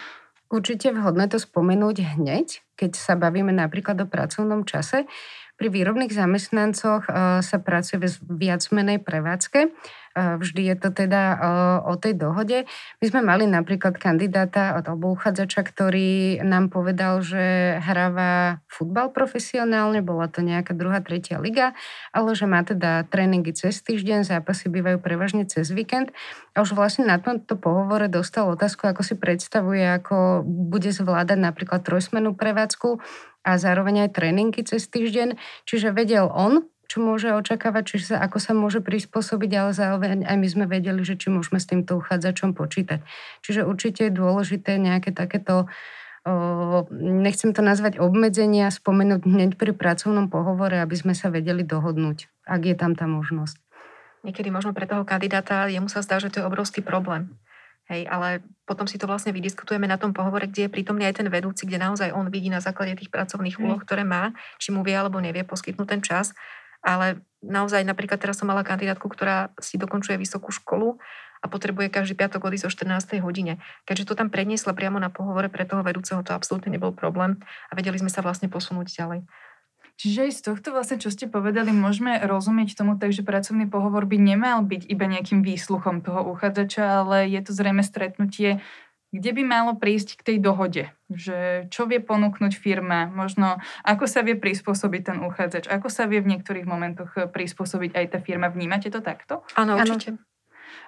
Určite 0.52 0.94
vhodné 0.94 1.32
to 1.32 1.42
spomenúť 1.42 2.20
hneď, 2.20 2.62
keď 2.78 2.94
sa 2.94 3.18
bavíme 3.18 3.50
napríklad 3.50 3.98
o 4.04 4.06
pracovnom 4.06 4.68
čase. 4.68 5.10
Pri 5.58 5.72
výrobných 5.72 6.12
zamestnancoch 6.12 7.08
e, 7.08 7.12
sa 7.40 7.58
pracuje 7.64 8.04
v 8.04 8.12
viac 8.36 8.68
menej 8.70 9.00
prevádzke 9.00 9.72
Vždy 10.14 10.70
je 10.70 10.76
to 10.78 10.94
teda 10.94 11.24
o 11.90 11.98
tej 11.98 12.14
dohode. 12.14 12.70
My 13.02 13.06
sme 13.10 13.26
mali 13.26 13.50
napríklad 13.50 13.98
kandidáta 13.98 14.78
alebo 14.78 15.10
uchádzača, 15.10 15.66
ktorý 15.66 16.38
nám 16.46 16.70
povedal, 16.70 17.26
že 17.26 17.78
hráva 17.82 18.62
futbal 18.70 19.10
profesionálne, 19.10 20.06
bola 20.06 20.30
to 20.30 20.46
nejaká 20.46 20.78
druhá, 20.78 21.02
tretia 21.02 21.42
liga, 21.42 21.74
ale 22.14 22.38
že 22.38 22.46
má 22.46 22.62
teda 22.62 23.10
tréningy 23.10 23.58
cez 23.58 23.82
týždeň, 23.82 24.22
zápasy 24.30 24.70
bývajú 24.70 25.02
prevažne 25.02 25.50
cez 25.50 25.74
víkend. 25.74 26.14
A 26.54 26.62
už 26.62 26.78
vlastne 26.78 27.10
na 27.10 27.18
tomto 27.18 27.58
pohovore 27.58 28.06
dostal 28.06 28.46
otázku, 28.54 28.86
ako 28.86 29.02
si 29.02 29.18
predstavuje, 29.18 29.82
ako 29.82 30.46
bude 30.46 30.94
zvládať 30.94 31.42
napríklad 31.42 31.82
trojsmenú 31.82 32.38
prevádzku 32.38 33.02
a 33.44 33.60
zároveň 33.60 34.08
aj 34.08 34.16
tréningy 34.16 34.62
cez 34.64 34.88
týždeň. 34.88 35.36
Čiže 35.68 35.92
vedel 35.92 36.30
on, 36.32 36.70
čo 36.94 37.02
môže 37.02 37.34
očakávať, 37.34 37.84
či 37.90 38.14
sa, 38.14 38.22
ako 38.22 38.38
sa 38.38 38.54
môže 38.54 38.78
prispôsobiť, 38.78 39.52
ale 39.58 39.72
zároveň 39.74 40.30
aj 40.30 40.38
my 40.38 40.48
sme 40.48 40.66
vedeli, 40.70 41.02
že 41.02 41.18
či 41.18 41.34
môžeme 41.34 41.58
s 41.58 41.66
týmto 41.66 41.98
uchádzačom 41.98 42.54
počítať. 42.54 43.02
Čiže 43.42 43.66
určite 43.66 44.06
je 44.06 44.14
dôležité 44.14 44.78
nejaké 44.78 45.10
takéto 45.10 45.66
nechcem 47.04 47.52
to 47.52 47.60
nazvať 47.60 48.00
obmedzenia, 48.00 48.72
spomenúť 48.72 49.28
hneď 49.28 49.52
pri 49.60 49.76
pracovnom 49.76 50.32
pohovore, 50.32 50.80
aby 50.80 50.96
sme 50.96 51.12
sa 51.12 51.28
vedeli 51.28 51.68
dohodnúť, 51.68 52.32
ak 52.48 52.62
je 52.64 52.76
tam 52.80 52.96
tá 52.96 53.10
možnosť. 53.10 53.60
Niekedy 54.24 54.48
možno 54.48 54.72
pre 54.72 54.88
toho 54.88 55.04
kandidáta 55.04 55.68
jemu 55.68 55.92
sa 55.92 56.00
zdá, 56.00 56.24
že 56.24 56.32
to 56.32 56.40
je 56.40 56.48
obrovský 56.48 56.80
problém. 56.80 57.36
Hej, 57.92 58.08
ale 58.08 58.40
potom 58.64 58.88
si 58.88 58.96
to 58.96 59.04
vlastne 59.04 59.36
vydiskutujeme 59.36 59.84
na 59.84 60.00
tom 60.00 60.16
pohovore, 60.16 60.48
kde 60.48 60.72
je 60.72 60.72
prítomný 60.72 61.04
aj 61.04 61.20
ten 61.20 61.28
vedúci, 61.28 61.68
kde 61.68 61.84
naozaj 61.84 62.16
on 62.16 62.32
vidí 62.32 62.48
na 62.48 62.64
základe 62.64 62.96
tých 62.96 63.12
pracovných 63.12 63.60
úloh, 63.60 63.84
ktoré 63.84 64.08
má, 64.08 64.32
či 64.56 64.72
mu 64.72 64.88
vie 64.88 64.96
alebo 64.96 65.20
nevie 65.20 65.44
poskytnúť 65.44 65.88
ten 65.92 66.00
čas 66.00 66.32
ale 66.84 67.24
naozaj 67.40 67.88
napríklad 67.88 68.20
teraz 68.20 68.38
som 68.40 68.52
mala 68.52 68.68
kandidátku, 68.68 69.08
ktorá 69.08 69.56
si 69.58 69.80
dokončuje 69.80 70.20
vysokú 70.20 70.52
školu 70.52 71.00
a 71.44 71.46
potrebuje 71.52 71.92
každý 71.92 72.16
piatok 72.16 72.48
odísť 72.48 72.68
o 72.68 72.72
14. 72.72 73.20
hodine. 73.20 73.60
Keďže 73.84 74.12
to 74.12 74.14
tam 74.16 74.32
predniesla 74.32 74.72
priamo 74.72 75.00
na 75.00 75.12
pohovore 75.12 75.52
pre 75.52 75.68
toho 75.68 75.84
vedúceho, 75.84 76.24
to 76.24 76.32
absolútne 76.32 76.72
nebol 76.72 76.96
problém 76.96 77.40
a 77.68 77.76
vedeli 77.76 78.00
sme 78.00 78.12
sa 78.12 78.24
vlastne 78.24 78.48
posunúť 78.48 78.96
ďalej. 78.96 79.28
Čiže 79.94 80.34
z 80.34 80.42
tohto 80.42 80.74
vlastne, 80.74 80.98
čo 80.98 81.14
ste 81.14 81.30
povedali, 81.30 81.70
môžeme 81.70 82.18
rozumieť 82.26 82.74
tomu 82.74 82.98
tak, 82.98 83.14
že 83.14 83.22
pracovný 83.22 83.70
pohovor 83.70 84.10
by 84.10 84.18
nemal 84.18 84.66
byť 84.66 84.90
iba 84.90 85.06
nejakým 85.06 85.46
výsluchom 85.46 86.02
toho 86.02 86.26
uchádzača, 86.34 87.06
ale 87.06 87.30
je 87.30 87.42
to 87.46 87.54
zrejme 87.54 87.86
stretnutie 87.86 88.58
kde 89.14 89.30
by 89.30 89.44
malo 89.46 89.72
prísť 89.78 90.18
k 90.18 90.26
tej 90.34 90.38
dohode, 90.42 90.90
že 91.14 91.70
čo 91.70 91.86
vie 91.86 92.02
ponúknuť 92.02 92.58
firma, 92.58 93.06
možno 93.06 93.62
ako 93.86 94.10
sa 94.10 94.26
vie 94.26 94.34
prispôsobiť 94.34 95.02
ten 95.14 95.18
uchádzač, 95.22 95.70
ako 95.70 95.88
sa 95.94 96.10
vie 96.10 96.18
v 96.26 96.34
niektorých 96.34 96.66
momentoch 96.66 97.30
prispôsobiť 97.30 97.94
aj 97.94 98.06
tá 98.10 98.20
firma. 98.20 98.50
Vnímate 98.50 98.90
to 98.90 99.06
takto? 99.06 99.46
Áno, 99.54 99.78
určite. 99.78 100.18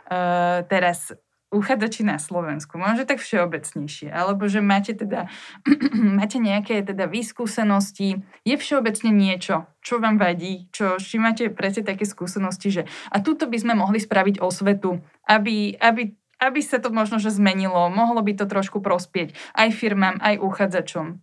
Uh, 0.09 0.65
teraz 0.65 1.13
uchádzači 1.55 2.03
na 2.03 2.17
Slovensku, 2.19 2.75
možno 2.75 3.07
tak 3.07 3.23
všeobecnejšie, 3.23 4.11
alebo 4.11 4.49
že 4.49 4.59
máte 4.59 4.91
teda 4.91 5.31
máte 6.19 6.41
nejaké 6.41 6.83
teda 6.83 7.07
výskúsenosti, 7.07 8.19
je 8.43 8.55
všeobecne 8.57 9.13
niečo, 9.13 9.69
čo 9.79 10.01
vám 10.03 10.19
vadí, 10.19 10.67
čo, 10.75 10.99
či 10.99 11.21
máte 11.21 11.47
presne 11.53 11.87
také 11.87 12.03
skúsenosti, 12.03 12.73
že 12.73 12.83
a 13.13 13.21
tuto 13.23 13.47
by 13.47 13.57
sme 13.61 13.73
mohli 13.77 14.01
spraviť 14.01 14.43
osvetu, 14.43 14.99
aby, 15.29 15.77
aby 15.79 16.11
aby 16.41 16.59
sa 16.59 16.77
to 16.83 16.91
možno 16.91 17.17
že 17.19 17.31
zmenilo, 17.31 17.87
mohlo 17.91 18.19
by 18.19 18.35
to 18.35 18.45
trošku 18.45 18.83
prospieť 18.83 19.35
aj 19.55 19.69
firmám, 19.75 20.19
aj 20.19 20.39
uchádzačom. 20.39 21.19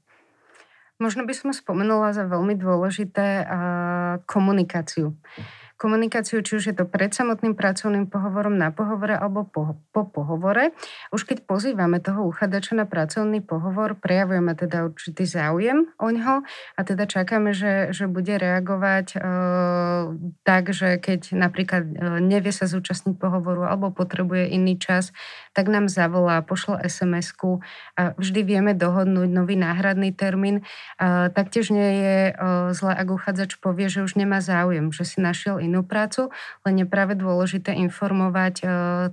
Možno 1.02 1.26
by 1.26 1.34
som 1.34 1.50
spomenula 1.50 2.14
za 2.14 2.28
veľmi 2.30 2.54
dôležité 2.54 3.42
komunikáciu. 4.30 5.18
Komunikáciu, 5.82 6.46
či 6.46 6.62
už 6.62 6.64
je 6.70 6.74
to 6.78 6.86
pred 6.86 7.10
samotným 7.10 7.58
pracovným 7.58 8.06
pohovorom, 8.06 8.54
na 8.54 8.70
pohovore 8.70 9.18
alebo 9.18 9.42
po, 9.42 9.74
po 9.90 10.06
pohovore. 10.06 10.70
Už 11.10 11.26
keď 11.26 11.42
pozývame 11.42 11.98
toho 11.98 12.22
uchádzača 12.30 12.78
na 12.78 12.86
pracovný 12.86 13.42
pohovor, 13.42 13.98
prejavujeme 13.98 14.54
teda 14.54 14.86
určitý 14.86 15.26
záujem 15.26 15.90
o 15.98 16.08
ňo 16.14 16.46
a 16.78 16.80
teda 16.86 17.10
čakáme, 17.10 17.50
že, 17.50 17.90
že 17.90 18.06
bude 18.06 18.38
reagovať 18.38 19.06
e, 19.14 19.26
tak, 20.46 20.70
že 20.70 21.02
keď 21.02 21.34
napríklad 21.34 21.82
e, 21.82 21.92
nevie 22.22 22.54
sa 22.54 22.70
zúčastniť 22.70 23.18
pohovoru 23.18 23.66
alebo 23.66 23.90
potrebuje 23.90 24.54
iný 24.54 24.78
čas, 24.78 25.10
tak 25.50 25.66
nám 25.66 25.90
zavolá, 25.90 26.46
pošlo 26.46 26.78
SMS-ku 26.78 27.58
a 27.98 28.14
vždy 28.14 28.40
vieme 28.46 28.72
dohodnúť 28.78 29.28
nový 29.32 29.58
náhradný 29.58 30.14
termín. 30.14 30.62
E, 30.62 30.62
taktiež 31.34 31.74
nie 31.74 31.90
je 31.98 32.16
e, 32.30 32.32
zle, 32.70 32.92
ak 32.94 33.08
uchádzač 33.10 33.58
povie, 33.58 33.90
že 33.90 34.06
už 34.06 34.14
nemá 34.14 34.38
záujem, 34.38 34.92
že 34.92 35.08
si 35.08 35.18
našiel 35.18 35.58
inú 35.72 35.80
prácu, 35.80 36.28
len 36.68 36.74
je 36.76 36.86
práve 36.86 37.16
dôležité 37.16 37.72
informovať 37.72 38.54
e, 38.60 38.64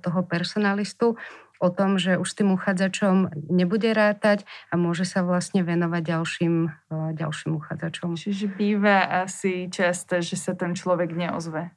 toho 0.04 0.22
personalistu 0.28 1.15
o 1.60 1.67
tom, 1.72 2.00
že 2.00 2.15
už 2.15 2.28
s 2.28 2.38
tým 2.39 2.56
uchádzačom 2.56 3.48
nebude 3.52 3.91
rátať 3.91 4.48
a 4.72 4.80
môže 4.80 5.04
sa 5.04 5.24
vlastne 5.24 5.63
venovať 5.63 6.02
ďalším, 6.04 6.56
e, 6.67 6.95
ďalším 7.15 7.56
uchádzačom. 7.56 8.15
Čiže 8.15 8.52
býva 8.52 9.08
asi 9.24 9.72
často, 9.72 10.19
že 10.19 10.36
sa 10.39 10.56
ten 10.56 10.76
človek 10.76 11.15
neozve. 11.15 11.72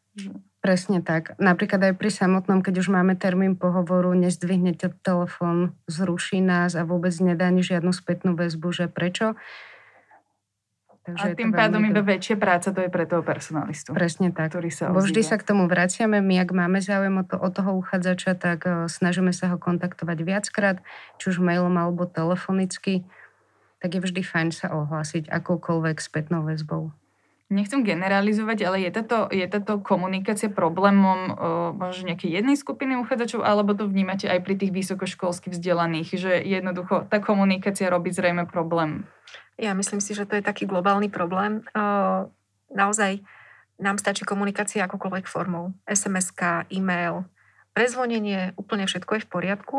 Presne 0.63 1.03
tak. 1.03 1.35
Napríklad 1.43 1.91
aj 1.91 1.95
pri 1.99 2.11
samotnom, 2.13 2.63
keď 2.63 2.87
už 2.87 2.95
máme 2.95 3.19
termín 3.19 3.59
pohovoru, 3.59 4.15
nezdvihnete 4.15 4.95
telefón, 5.03 5.75
zruší 5.91 6.39
nás 6.39 6.79
a 6.79 6.87
vôbec 6.87 7.11
nedá 7.19 7.51
ani 7.51 7.67
žiadnu 7.67 7.91
spätnú 7.91 8.39
väzbu, 8.39 8.71
že 8.71 8.87
prečo. 8.87 9.35
Takže 11.03 11.35
a 11.35 11.35
tým 11.35 11.51
pádom 11.51 11.83
iba 11.83 11.99
väčšia 11.99 12.39
práca 12.39 12.71
to 12.71 12.79
je 12.79 12.87
pre 12.87 13.11
toho 13.11 13.27
personalistu. 13.27 13.91
Presne 13.91 14.31
tak. 14.31 14.55
Ktorý 14.55 14.71
sa 14.71 14.95
Bo 14.95 15.03
vždy 15.03 15.27
sa 15.27 15.35
k 15.35 15.43
tomu 15.43 15.67
vraciame. 15.67 16.23
My, 16.23 16.39
ak 16.39 16.55
máme 16.55 16.79
záujem 16.79 17.19
o, 17.19 17.27
to, 17.27 17.43
o 17.43 17.49
toho 17.51 17.75
uchádzača, 17.83 18.39
tak 18.39 18.63
uh, 18.63 18.87
snažíme 18.87 19.35
sa 19.35 19.51
ho 19.51 19.59
kontaktovať 19.59 20.19
viackrát, 20.23 20.79
či 21.19 21.35
už 21.35 21.43
mailom 21.43 21.75
alebo 21.75 22.07
telefonicky. 22.07 23.03
Tak 23.83 23.99
je 23.99 24.01
vždy 24.01 24.23
fajn 24.23 24.49
sa 24.55 24.71
ohlásiť 24.71 25.27
akoukoľvek 25.27 25.99
spätnou 25.99 26.47
väzbou. 26.47 26.95
Nechcem 27.53 27.85
generalizovať, 27.85 28.59
ale 28.65 28.89
je 28.89 28.91
táto, 28.97 29.29
je 29.29 29.45
táto 29.45 29.85
komunikácia 29.85 30.49
problémom 30.49 31.21
uh, 31.29 31.37
možno 31.77 32.09
nejakej 32.09 32.41
jednej 32.41 32.57
skupiny 32.57 32.97
uchádzačov, 32.97 33.45
alebo 33.45 33.77
to 33.77 33.85
vnímate 33.85 34.25
aj 34.25 34.41
pri 34.41 34.57
tých 34.57 34.73
vysokoškolských 34.73 35.53
vzdelaných, 35.53 36.09
že 36.17 36.33
jednoducho 36.41 37.05
tá 37.13 37.21
komunikácia 37.21 37.93
robí 37.93 38.09
zrejme 38.09 38.49
problém 38.49 39.05
ja 39.63 39.73
myslím 39.79 40.01
si, 40.03 40.17
že 40.17 40.27
to 40.27 40.35
je 40.35 40.45
taký 40.45 40.67
globálny 40.67 41.07
problém. 41.07 41.63
Naozaj 42.73 43.23
nám 43.79 43.97
stačí 44.03 44.27
komunikácia 44.27 44.85
akokoľvek 44.91 45.27
formou. 45.31 45.71
sms 45.87 46.35
e-mail, 46.75 47.29
prezvonenie, 47.71 48.59
úplne 48.59 48.91
všetko 48.91 49.21
je 49.21 49.25
v 49.25 49.31
poriadku. 49.31 49.79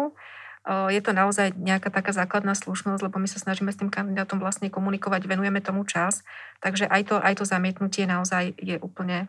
Je 0.63 1.01
to 1.03 1.11
naozaj 1.11 1.51
nejaká 1.59 1.91
taká 1.91 2.15
základná 2.15 2.55
slušnosť, 2.55 3.03
lebo 3.03 3.19
my 3.19 3.27
sa 3.27 3.35
snažíme 3.35 3.67
s 3.67 3.79
tým 3.83 3.91
kandidátom 3.91 4.39
vlastne 4.39 4.71
komunikovať, 4.71 5.27
venujeme 5.27 5.59
tomu 5.59 5.83
čas, 5.83 6.23
takže 6.63 6.87
aj 6.87 7.01
to, 7.11 7.15
aj 7.19 7.33
to 7.35 7.43
zamietnutie 7.43 8.07
naozaj 8.07 8.55
je 8.55 8.79
úplne 8.79 9.27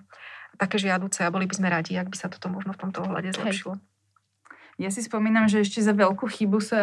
také 0.54 0.78
žiaduce 0.78 1.26
a 1.26 1.34
boli 1.34 1.50
by 1.50 1.54
sme 1.58 1.66
radi, 1.66 1.98
ak 1.98 2.06
by 2.06 2.16
sa 2.18 2.30
toto 2.30 2.46
možno 2.46 2.70
v 2.74 2.80
tomto 2.86 3.02
ohľade 3.02 3.34
zlepšilo. 3.34 3.74
Hej. 3.74 3.93
Ja 4.74 4.90
si 4.90 5.06
spomínam, 5.06 5.46
že 5.46 5.62
ešte 5.62 5.78
za 5.78 5.94
veľkú 5.94 6.26
chybu 6.26 6.58
sa, 6.58 6.82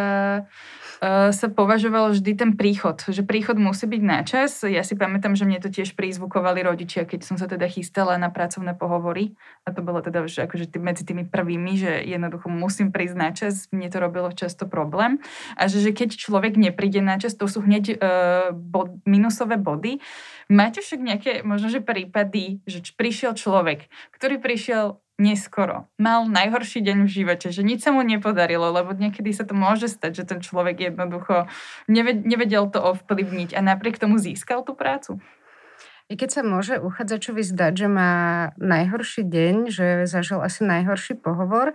uh, 1.04 1.30
sa 1.36 1.48
považoval 1.52 2.16
vždy 2.16 2.32
ten 2.40 2.52
príchod, 2.56 2.96
že 3.04 3.20
príchod 3.28 3.60
musí 3.60 3.84
byť 3.84 4.02
na 4.04 4.24
čas. 4.24 4.64
Ja 4.64 4.80
si 4.88 4.96
pamätám, 4.96 5.36
že 5.36 5.44
mne 5.44 5.60
to 5.60 5.68
tiež 5.68 6.00
prizvukovali 6.00 6.64
rodičia, 6.64 7.04
keď 7.04 7.28
som 7.28 7.36
sa 7.36 7.52
teda 7.52 7.68
chystala 7.68 8.16
na 8.16 8.32
pracovné 8.32 8.80
pohovory. 8.80 9.36
A 9.68 9.76
to 9.76 9.84
bolo 9.84 10.00
teda 10.00 10.24
už 10.24 10.48
akože 10.48 10.72
medzi 10.80 11.04
tými 11.04 11.28
prvými, 11.28 11.76
že 11.76 11.92
jednoducho 12.08 12.48
musím 12.48 12.96
prísť 12.96 13.16
na 13.20 13.30
čas. 13.36 13.68
Mne 13.76 13.92
to 13.92 14.00
robilo 14.00 14.32
často 14.32 14.72
problém. 14.72 15.20
A 15.60 15.68
že, 15.68 15.84
že 15.84 15.92
keď 15.92 16.16
človek 16.16 16.56
nepríde 16.56 17.04
na 17.04 17.20
čas, 17.20 17.36
to 17.36 17.52
sú 17.52 17.60
hneď 17.60 18.00
uh, 18.00 18.56
bod, 18.56 19.04
minusové 19.04 19.60
body. 19.60 20.00
Máte 20.48 20.80
však 20.80 21.00
nejaké 21.04 21.32
možno, 21.44 21.68
že 21.68 21.84
prípady, 21.84 22.64
že 22.64 22.80
prišiel 22.96 23.36
človek, 23.36 23.92
ktorý 24.16 24.40
prišiel 24.40 25.04
neskoro. 25.22 25.86
Mal 26.02 26.26
najhorší 26.26 26.82
deň 26.82 27.06
v 27.06 27.14
živote, 27.22 27.54
že 27.54 27.62
nič 27.62 27.86
sa 27.86 27.94
mu 27.94 28.02
nepodarilo, 28.02 28.74
lebo 28.74 28.98
niekedy 28.98 29.30
sa 29.30 29.46
to 29.46 29.54
môže 29.54 29.94
stať, 29.94 30.26
že 30.26 30.28
ten 30.34 30.40
človek 30.42 30.90
jednoducho 30.90 31.46
nevedel 32.26 32.66
to 32.74 32.82
ovplyvniť 32.82 33.54
a 33.54 33.62
napriek 33.62 34.02
tomu 34.02 34.18
získal 34.18 34.66
tú 34.66 34.74
prácu. 34.74 35.22
I 36.12 36.20
keď 36.20 36.30
sa 36.34 36.42
môže 36.44 36.76
uchádzačovi 36.82 37.40
zdať, 37.40 37.74
že 37.78 37.88
má 37.88 38.12
najhorší 38.60 39.24
deň, 39.24 39.56
že 39.72 39.88
zažil 40.12 40.44
asi 40.44 40.68
najhorší 40.68 41.16
pohovor, 41.16 41.72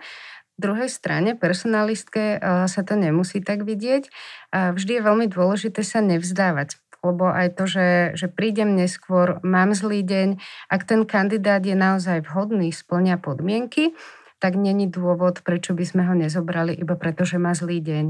druhej 0.61 0.89
strane 0.89 1.37
personalistke 1.37 2.37
eh, 2.37 2.69
sa 2.69 2.83
to 2.85 2.97
nemusí 2.99 3.41
tak 3.45 3.65
vidieť. 3.65 4.09
Vždy 4.57 4.93
je 5.01 5.03
veľmi 5.05 5.27
dôležité 5.29 5.85
sa 5.85 6.01
nevzdávať 6.01 6.81
lebo 7.12 7.31
aj 7.31 7.55
to, 7.55 7.64
že, 7.71 7.88
že 8.19 8.27
prídem 8.27 8.75
neskôr, 8.75 9.38
mám 9.47 9.73
zlý 9.73 10.03
deň, 10.03 10.42
ak 10.71 10.83
ten 10.85 11.07
kandidát 11.07 11.62
je 11.62 11.79
naozaj 11.79 12.27
vhodný, 12.27 12.75
splňa 12.75 13.23
podmienky, 13.23 13.95
tak 14.42 14.59
není 14.59 14.90
dôvod, 14.90 15.40
prečo 15.40 15.73
by 15.73 15.85
sme 15.87 16.03
ho 16.05 16.14
nezobrali, 16.19 16.77
iba 16.77 16.99
preto, 16.99 17.25
že 17.25 17.40
má 17.40 17.57
zlý 17.57 17.81
deň. 17.81 18.07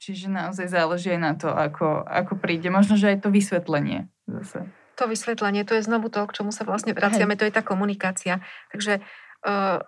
Čiže 0.00 0.28
naozaj 0.28 0.68
záleží 0.68 1.16
aj 1.16 1.20
na 1.20 1.32
to, 1.32 1.48
ako, 1.48 2.04
ako 2.04 2.36
príde. 2.36 2.68
Možno, 2.68 3.00
že 3.00 3.14
aj 3.14 3.24
to 3.24 3.28
vysvetlenie 3.32 4.08
zase. 4.28 4.68
To 5.00 5.10
vysvetlenie, 5.10 5.64
to 5.66 5.74
je 5.74 5.82
znovu 5.82 6.12
to, 6.12 6.22
k 6.28 6.34
čomu 6.38 6.54
sa 6.54 6.62
vlastne 6.62 6.94
vraciame, 6.94 7.34
to 7.34 7.48
je 7.48 7.56
tá 7.56 7.64
komunikácia. 7.64 8.44
Takže 8.70 9.00
uh, 9.00 9.82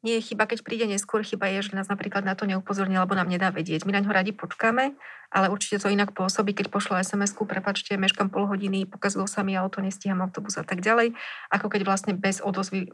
nie 0.00 0.16
je 0.16 0.32
chyba, 0.32 0.48
keď 0.48 0.64
príde 0.64 0.86
neskôr, 0.88 1.20
chyba 1.20 1.52
je, 1.52 1.68
že 1.68 1.76
nás 1.76 1.88
napríklad 1.88 2.24
na 2.24 2.32
to 2.32 2.48
neupozorní, 2.48 2.96
alebo 2.96 3.12
nám 3.12 3.28
nedá 3.28 3.52
vedieť. 3.52 3.84
My 3.84 3.92
na 3.92 4.00
ňo 4.00 4.16
radi 4.16 4.32
počkáme, 4.32 4.96
ale 5.28 5.46
určite 5.52 5.76
to 5.80 5.92
inak 5.92 6.16
pôsobí, 6.16 6.56
keď 6.56 6.72
pošlo 6.72 6.96
SMS-ku, 6.96 7.44
prepačte, 7.44 8.00
meškam 8.00 8.32
pol 8.32 8.48
hodiny, 8.48 8.88
pokazilo 8.88 9.28
sa 9.28 9.44
mi 9.44 9.52
auto, 9.54 9.84
nestíham 9.84 10.24
autobus 10.24 10.56
a 10.56 10.64
tak 10.64 10.80
ďalej, 10.80 11.12
ako 11.52 11.66
keď 11.68 11.80
vlastne 11.84 12.12
bez 12.16 12.40
odozvy, 12.40 12.88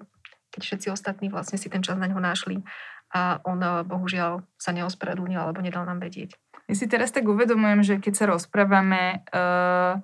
keď 0.50 0.60
všetci 0.66 0.86
ostatní 0.90 1.30
vlastne 1.30 1.56
si 1.56 1.70
ten 1.70 1.80
čas 1.80 1.94
na 1.94 2.10
ňo 2.10 2.18
našli 2.18 2.66
a 3.14 3.38
on 3.46 3.62
eh, 3.62 3.86
bohužiaľ 3.86 4.42
sa 4.58 4.74
neospravedlnil 4.74 5.38
alebo 5.38 5.62
nedal 5.62 5.86
nám 5.86 6.02
vedieť. 6.02 6.34
Ja 6.66 6.74
si 6.74 6.90
teraz 6.90 7.14
tak 7.14 7.30
uvedomujem, 7.30 7.86
že 7.86 7.94
keď 8.02 8.14
sa 8.18 8.24
rozprávame 8.34 9.22
uh 9.30 10.02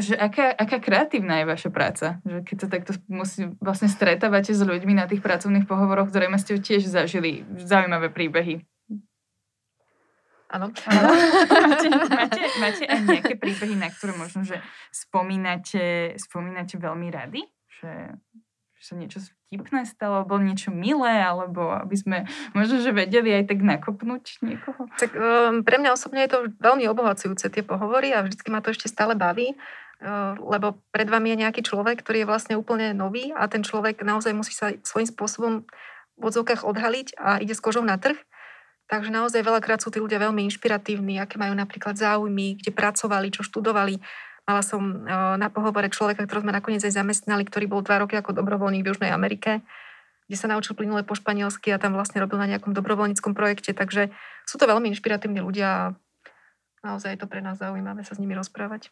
že 0.00 0.16
aká, 0.16 0.54
aká 0.54 0.80
kreatívna 0.80 1.42
je 1.42 1.46
vaša 1.50 1.68
práca? 1.68 2.06
Že 2.24 2.38
keď 2.48 2.56
sa 2.56 2.68
takto 2.70 2.92
musí, 3.12 3.52
vlastne 3.60 3.92
stretávate 3.92 4.56
s 4.56 4.62
ľuďmi 4.64 4.96
na 4.96 5.04
tých 5.04 5.20
pracovných 5.20 5.68
pohovoroch, 5.68 6.08
ktoré 6.08 6.32
ste 6.40 6.56
tiež 6.56 6.88
zažili 6.88 7.44
zaujímavé 7.60 8.08
príbehy. 8.08 8.64
Áno. 10.54 10.68
máte, 10.68 11.88
máte, 12.12 12.40
máte 12.60 12.84
aj 12.84 13.00
nejaké 13.08 13.34
príbehy, 13.40 13.76
na 13.76 13.88
ktoré 13.88 14.12
možno, 14.16 14.44
že 14.44 14.60
spomínate, 14.92 16.16
spomínate 16.20 16.76
veľmi 16.76 17.08
rady? 17.08 17.48
Že, 17.80 17.92
že 18.76 18.82
sa 18.84 18.94
niečo 18.96 19.18
vtipné 19.48 19.84
stalo, 19.84 20.24
alebo 20.24 20.40
niečo 20.40 20.72
milé, 20.72 21.20
alebo 21.24 21.72
aby 21.72 21.96
sme 21.96 22.18
možno, 22.56 22.80
že 22.80 22.92
vedeli 22.92 23.32
aj 23.32 23.52
tak 23.52 23.60
nakopnúť 23.64 24.44
niekoho? 24.44 24.88
Tak 24.96 25.10
um, 25.16 25.64
pre 25.64 25.76
mňa 25.76 25.92
osobne 25.92 26.24
je 26.24 26.32
to 26.32 26.38
veľmi 26.60 26.84
obohacujúce 26.88 27.48
tie 27.48 27.64
pohovory 27.64 28.12
a 28.12 28.24
vždycky 28.24 28.48
ma 28.52 28.64
to 28.64 28.72
ešte 28.72 28.88
stále 28.92 29.16
baví 29.16 29.56
lebo 30.42 30.82
pred 30.90 31.06
vami 31.06 31.32
je 31.32 31.46
nejaký 31.46 31.62
človek, 31.62 32.02
ktorý 32.02 32.26
je 32.26 32.30
vlastne 32.30 32.54
úplne 32.58 32.90
nový 32.90 33.30
a 33.30 33.46
ten 33.46 33.62
človek 33.62 34.02
naozaj 34.02 34.34
musí 34.34 34.50
sa 34.50 34.74
svojím 34.82 35.06
spôsobom 35.06 35.52
v 36.18 36.22
odzovkách 36.26 36.66
odhaliť 36.66 37.14
a 37.22 37.38
ide 37.38 37.54
s 37.54 37.62
kožou 37.62 37.86
na 37.86 37.94
trh. 37.96 38.18
Takže 38.90 39.14
naozaj 39.14 39.46
veľakrát 39.46 39.80
sú 39.80 39.88
tí 39.94 40.02
ľudia 40.02 40.20
veľmi 40.20 40.44
inšpiratívni, 40.50 41.22
aké 41.22 41.38
majú 41.38 41.54
napríklad 41.54 41.96
záujmy, 41.96 42.60
kde 42.60 42.74
pracovali, 42.74 43.32
čo 43.32 43.46
študovali. 43.46 44.02
Mala 44.42 44.60
som 44.66 45.06
na 45.38 45.48
pohovore 45.48 45.86
človeka, 45.86 46.26
ktorého 46.26 46.44
sme 46.44 46.52
nakoniec 46.52 46.82
aj 46.82 46.98
zamestnali, 46.98 47.46
ktorý 47.46 47.70
bol 47.70 47.80
dva 47.86 48.02
roky 48.02 48.18
ako 48.18 48.34
dobrovoľník 48.34 48.82
v 48.82 48.90
Južnej 48.90 49.14
Amerike, 49.14 49.62
kde 50.26 50.36
sa 50.36 50.50
naučil 50.50 50.74
plynule 50.74 51.06
po 51.06 51.14
španielsky 51.14 51.70
a 51.70 51.78
tam 51.78 51.94
vlastne 51.94 52.18
robil 52.18 52.42
na 52.42 52.50
nejakom 52.50 52.74
dobrovoľníckom 52.74 53.32
projekte. 53.38 53.70
Takže 53.70 54.10
sú 54.44 54.58
to 54.58 54.66
veľmi 54.66 54.90
inšpiratívni 54.92 55.40
ľudia 55.40 55.68
a 55.70 55.84
naozaj 56.82 57.14
je 57.14 57.20
to 57.22 57.30
pre 57.30 57.38
nás 57.38 57.62
zaujímavé 57.62 58.02
sa 58.02 58.18
s 58.18 58.20
nimi 58.20 58.34
rozprávať 58.34 58.90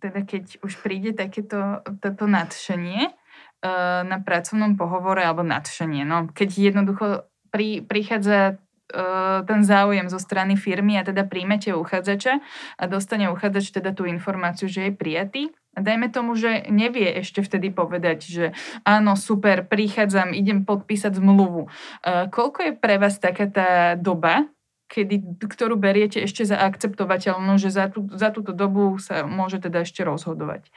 teda 0.00 0.24
keď 0.24 0.62
už 0.64 0.80
príde 0.80 1.12
takéto 1.12 1.82
toto 2.00 2.24
nadšenie 2.30 3.10
uh, 3.10 4.00
na 4.06 4.18
pracovnom 4.22 4.78
pohovore, 4.78 5.24
alebo 5.24 5.44
nadšenie, 5.44 6.06
no, 6.06 6.30
keď 6.30 6.72
jednoducho 6.72 7.28
pri, 7.52 7.84
prichádza 7.84 8.56
uh, 8.56 9.44
ten 9.44 9.60
záujem 9.66 10.08
zo 10.08 10.16
strany 10.22 10.56
firmy 10.56 10.96
a 10.96 11.04
teda 11.04 11.28
príjmete 11.28 11.76
uchádzača 11.76 12.40
a 12.78 12.82
dostane 12.88 13.28
uchádzač 13.28 13.74
teda 13.74 13.92
tú 13.92 14.08
informáciu, 14.08 14.70
že 14.70 14.88
je 14.88 14.92
prijatý, 14.94 15.42
a 15.72 15.80
dajme 15.80 16.12
tomu, 16.12 16.36
že 16.36 16.68
nevie 16.68 17.08
ešte 17.24 17.40
vtedy 17.40 17.72
povedať, 17.72 18.18
že 18.28 18.44
áno, 18.84 19.16
super, 19.16 19.64
prichádzam, 19.64 20.36
idem 20.36 20.68
podpísať 20.68 21.16
zmluvu. 21.16 21.72
Uh, 22.04 22.28
koľko 22.28 22.58
je 22.60 22.72
pre 22.76 23.00
vás 23.00 23.16
taká 23.16 23.48
tá 23.48 23.96
doba, 23.96 24.52
kedy, 24.92 25.40
ktorú 25.40 25.80
beriete 25.80 26.20
ešte 26.20 26.44
za 26.44 26.60
akceptovateľnú, 26.60 27.56
že 27.56 27.72
za, 27.72 27.88
tú, 27.88 28.04
za 28.12 28.28
túto 28.28 28.52
dobu 28.52 29.00
sa 29.00 29.24
môže 29.24 29.56
teda 29.56 29.88
ešte 29.88 30.04
rozhodovať? 30.04 30.68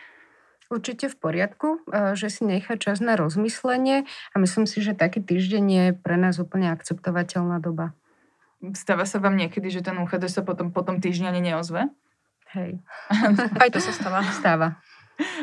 Určite 0.71 1.11
v 1.11 1.17
poriadku, 1.19 1.83
e, 1.91 2.15
že 2.15 2.31
si 2.31 2.47
nechá 2.47 2.79
čas 2.79 3.03
na 3.03 3.19
rozmyslenie 3.19 4.07
a 4.07 4.35
myslím 4.39 4.65
si, 4.65 4.79
že 4.79 4.97
taký 4.97 5.19
týždeň 5.19 5.65
je 5.67 5.85
pre 5.93 6.15
nás 6.15 6.39
úplne 6.39 6.71
akceptovateľná 6.71 7.59
doba. 7.59 7.91
Stáva 8.73 9.05
sa 9.05 9.19
vám 9.21 9.35
niekedy, 9.35 9.67
že 9.69 9.85
ten 9.85 9.99
uchádzač 9.99 10.41
sa 10.41 10.41
potom, 10.41 10.71
potom 10.71 10.97
týždňa 11.03 11.27
ani 11.29 11.41
neozve? 11.53 11.91
Hej. 12.55 12.79
Aj 13.61 13.69
to 13.69 13.83
sa 13.83 13.91
stáva. 13.91 14.23
Stáva. 14.31 14.67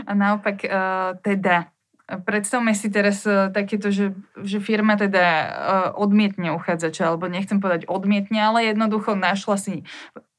A 0.05 0.13
naopak, 0.17 0.65
uh, 0.65 1.17
teda, 1.25 1.72
predstavme 2.21 2.77
si 2.77 2.93
teraz 2.93 3.25
uh, 3.25 3.49
takéto, 3.49 3.89
že, 3.89 4.13
že 4.45 4.61
firma 4.61 5.01
teda 5.01 5.25
uh, 5.25 5.49
odmietne 5.97 6.53
uchádzača, 6.53 7.09
alebo 7.09 7.31
nechcem 7.33 7.57
povedať 7.63 7.89
odmietne, 7.89 8.37
ale 8.43 8.69
jednoducho 8.69 9.17
našla 9.17 9.57
si 9.57 9.75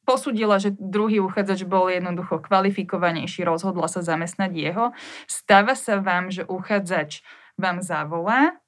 posudila, 0.04 0.60
že 0.60 0.76
druhý 0.76 1.24
uchádzač 1.24 1.64
bol 1.64 1.88
jednoducho 1.88 2.44
kvalifikovanejší, 2.44 3.48
rozhodla 3.48 3.88
sa 3.88 4.04
zamestnať 4.04 4.52
jeho. 4.52 4.86
Stáva 5.26 5.74
sa 5.80 6.04
vám, 6.04 6.28
že 6.28 6.44
uchádzač 6.44 7.24
vám 7.56 7.80
zavolá 7.80 8.60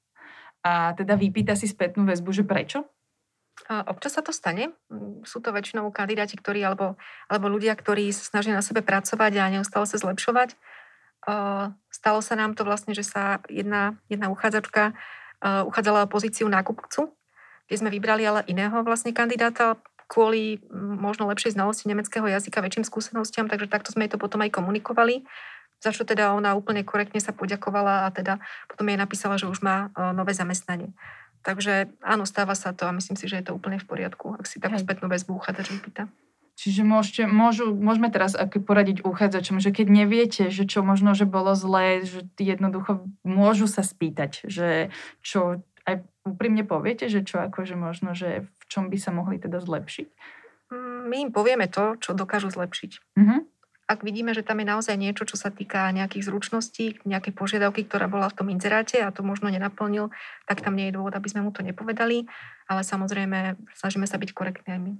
a 0.64 0.96
teda 0.96 1.14
vypýta 1.14 1.54
si 1.54 1.68
spätnú 1.68 2.08
väzbu, 2.08 2.32
že 2.32 2.42
prečo? 2.42 2.88
Občas 3.68 4.16
sa 4.16 4.22
to 4.22 4.36
stane. 4.36 4.76
Sú 5.24 5.40
to 5.40 5.48
väčšinou 5.48 5.88
kandidáti, 5.88 6.36
ktorí, 6.36 6.60
alebo, 6.60 7.00
alebo 7.26 7.46
ľudia, 7.48 7.72
ktorí 7.72 8.12
sa 8.12 8.36
snažia 8.36 8.52
na 8.52 8.60
sebe 8.60 8.84
pracovať 8.84 9.32
a 9.40 9.52
neustále 9.52 9.88
sa 9.88 9.96
zlepšovať. 9.96 10.54
Stalo 11.90 12.20
sa 12.22 12.34
nám 12.38 12.54
to 12.54 12.62
vlastne, 12.62 12.94
že 12.94 13.02
sa 13.02 13.42
jedna, 13.50 13.98
jedna 14.06 14.30
uchádzačka 14.30 14.94
uchádzala 15.42 16.06
o 16.06 16.12
pozíciu 16.12 16.46
nákupcu, 16.46 17.10
kde 17.66 17.76
sme 17.76 17.90
vybrali 17.90 18.22
ale 18.22 18.46
iného 18.46 18.78
vlastne 18.86 19.10
kandidáta, 19.10 19.76
kvôli 20.06 20.62
možno 20.72 21.26
lepšej 21.26 21.58
znalosti 21.58 21.90
nemeckého 21.90 22.30
jazyka, 22.30 22.62
väčším 22.62 22.86
skúsenostiam, 22.86 23.50
takže 23.50 23.66
takto 23.66 23.90
sme 23.90 24.06
jej 24.06 24.14
to 24.14 24.22
potom 24.22 24.38
aj 24.46 24.54
komunikovali. 24.54 25.26
Za 25.82 25.90
čo 25.90 26.06
teda 26.06 26.30
ona 26.32 26.54
úplne 26.54 26.86
korektne 26.86 27.18
sa 27.18 27.34
poďakovala 27.34 28.06
a 28.06 28.14
teda 28.14 28.38
potom 28.70 28.86
jej 28.86 28.96
napísala, 28.96 29.34
že 29.36 29.50
už 29.50 29.60
má 29.66 29.90
nové 30.14 30.32
zamestnanie. 30.32 30.94
Takže 31.42 31.90
áno, 32.06 32.22
stáva 32.22 32.54
sa 32.54 32.70
to 32.70 32.86
a 32.86 32.96
myslím 32.96 33.18
si, 33.18 33.26
že 33.26 33.42
je 33.42 33.50
to 33.50 33.54
úplne 33.58 33.82
v 33.82 33.86
poriadku, 33.86 34.38
ak 34.38 34.46
si 34.46 34.62
takú 34.62 34.78
spätnú 34.78 35.10
väzbu 35.10 35.36
uchádzač 35.36 35.74
vypýta. 35.74 36.06
Čiže 36.56 36.88
môžete, 36.88 37.22
môžu, 37.28 37.76
môžeme 37.76 38.08
teraz 38.08 38.32
poradiť 38.40 39.04
uchádzačom, 39.04 39.60
že 39.60 39.76
keď 39.76 39.86
neviete, 39.92 40.48
že 40.48 40.64
čo 40.64 40.80
možno, 40.80 41.12
že 41.12 41.28
bolo 41.28 41.52
zlé, 41.52 42.00
že 42.08 42.24
jednoducho 42.40 43.04
môžu 43.28 43.68
sa 43.68 43.84
spýtať, 43.84 44.48
že 44.48 44.88
čo 45.20 45.60
aj 45.84 46.00
úprimne 46.24 46.64
poviete, 46.64 47.12
že 47.12 47.22
čo 47.22 47.44
akože 47.44 47.76
možno, 47.76 48.16
že 48.16 48.48
v 48.48 48.64
čom 48.72 48.88
by 48.88 48.96
sa 48.96 49.12
mohli 49.12 49.36
teda 49.36 49.60
zlepšiť? 49.60 50.08
Mm, 50.72 51.00
my 51.12 51.16
im 51.28 51.30
povieme 51.30 51.68
to, 51.68 52.00
čo 52.00 52.16
dokážu 52.16 52.50
zlepšiť. 52.50 53.20
Uh-huh. 53.20 53.44
Ak 53.86 54.02
vidíme, 54.02 54.34
že 54.34 54.42
tam 54.42 54.58
je 54.58 54.66
naozaj 54.66 54.98
niečo, 54.98 55.22
čo 55.22 55.38
sa 55.38 55.54
týka 55.54 55.94
nejakých 55.94 56.26
zručností, 56.26 57.06
nejaké 57.06 57.30
požiadavky, 57.30 57.86
ktorá 57.86 58.10
bola 58.10 58.26
v 58.26 58.36
tom 58.42 58.48
inzeráte 58.50 58.98
a 58.98 59.14
to 59.14 59.22
možno 59.22 59.46
nenaplnil, 59.46 60.10
tak 60.50 60.58
tam 60.58 60.74
nie 60.74 60.90
je 60.90 60.96
dôvod, 60.98 61.14
aby 61.14 61.30
sme 61.30 61.46
mu 61.46 61.54
to 61.54 61.62
nepovedali, 61.62 62.26
ale 62.66 62.82
samozrejme 62.82 63.54
snažíme 63.78 64.10
sa 64.10 64.18
byť 64.18 64.34
korektní 64.34 64.74
aj 64.74 64.80
my. 64.82 64.92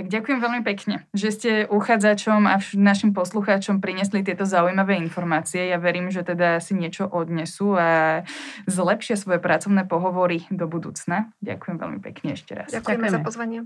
Tak 0.00 0.08
ďakujem 0.08 0.40
veľmi 0.40 0.62
pekne, 0.64 1.04
že 1.12 1.28
ste 1.28 1.50
uchádzačom 1.68 2.48
a 2.48 2.56
našim 2.72 3.12
poslucháčom 3.12 3.84
priniesli 3.84 4.24
tieto 4.24 4.48
zaujímavé 4.48 4.96
informácie. 4.96 5.68
Ja 5.68 5.76
verím, 5.76 6.08
že 6.08 6.24
teda 6.24 6.56
si 6.56 6.72
niečo 6.72 7.04
odnesú 7.04 7.76
a 7.76 8.24
zlepšia 8.64 9.20
svoje 9.20 9.44
pracovné 9.44 9.84
pohovory 9.84 10.48
do 10.48 10.64
budúcna. 10.64 11.36
Ďakujem 11.44 11.76
veľmi 11.76 12.00
pekne 12.00 12.32
ešte 12.32 12.56
raz. 12.56 12.72
Ďakujeme, 12.72 13.12
Ďakujeme. 13.12 13.12
za 13.12 13.20
pozvanie. 13.20 13.58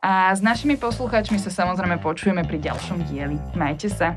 A 0.00 0.32
s 0.32 0.40
našimi 0.40 0.80
poslucháčmi 0.80 1.36
sa 1.36 1.52
samozrejme 1.52 2.00
počujeme 2.00 2.40
pri 2.40 2.56
ďalšom 2.56 3.04
dieli. 3.12 3.36
Majte 3.52 3.92
sa. 3.92 4.16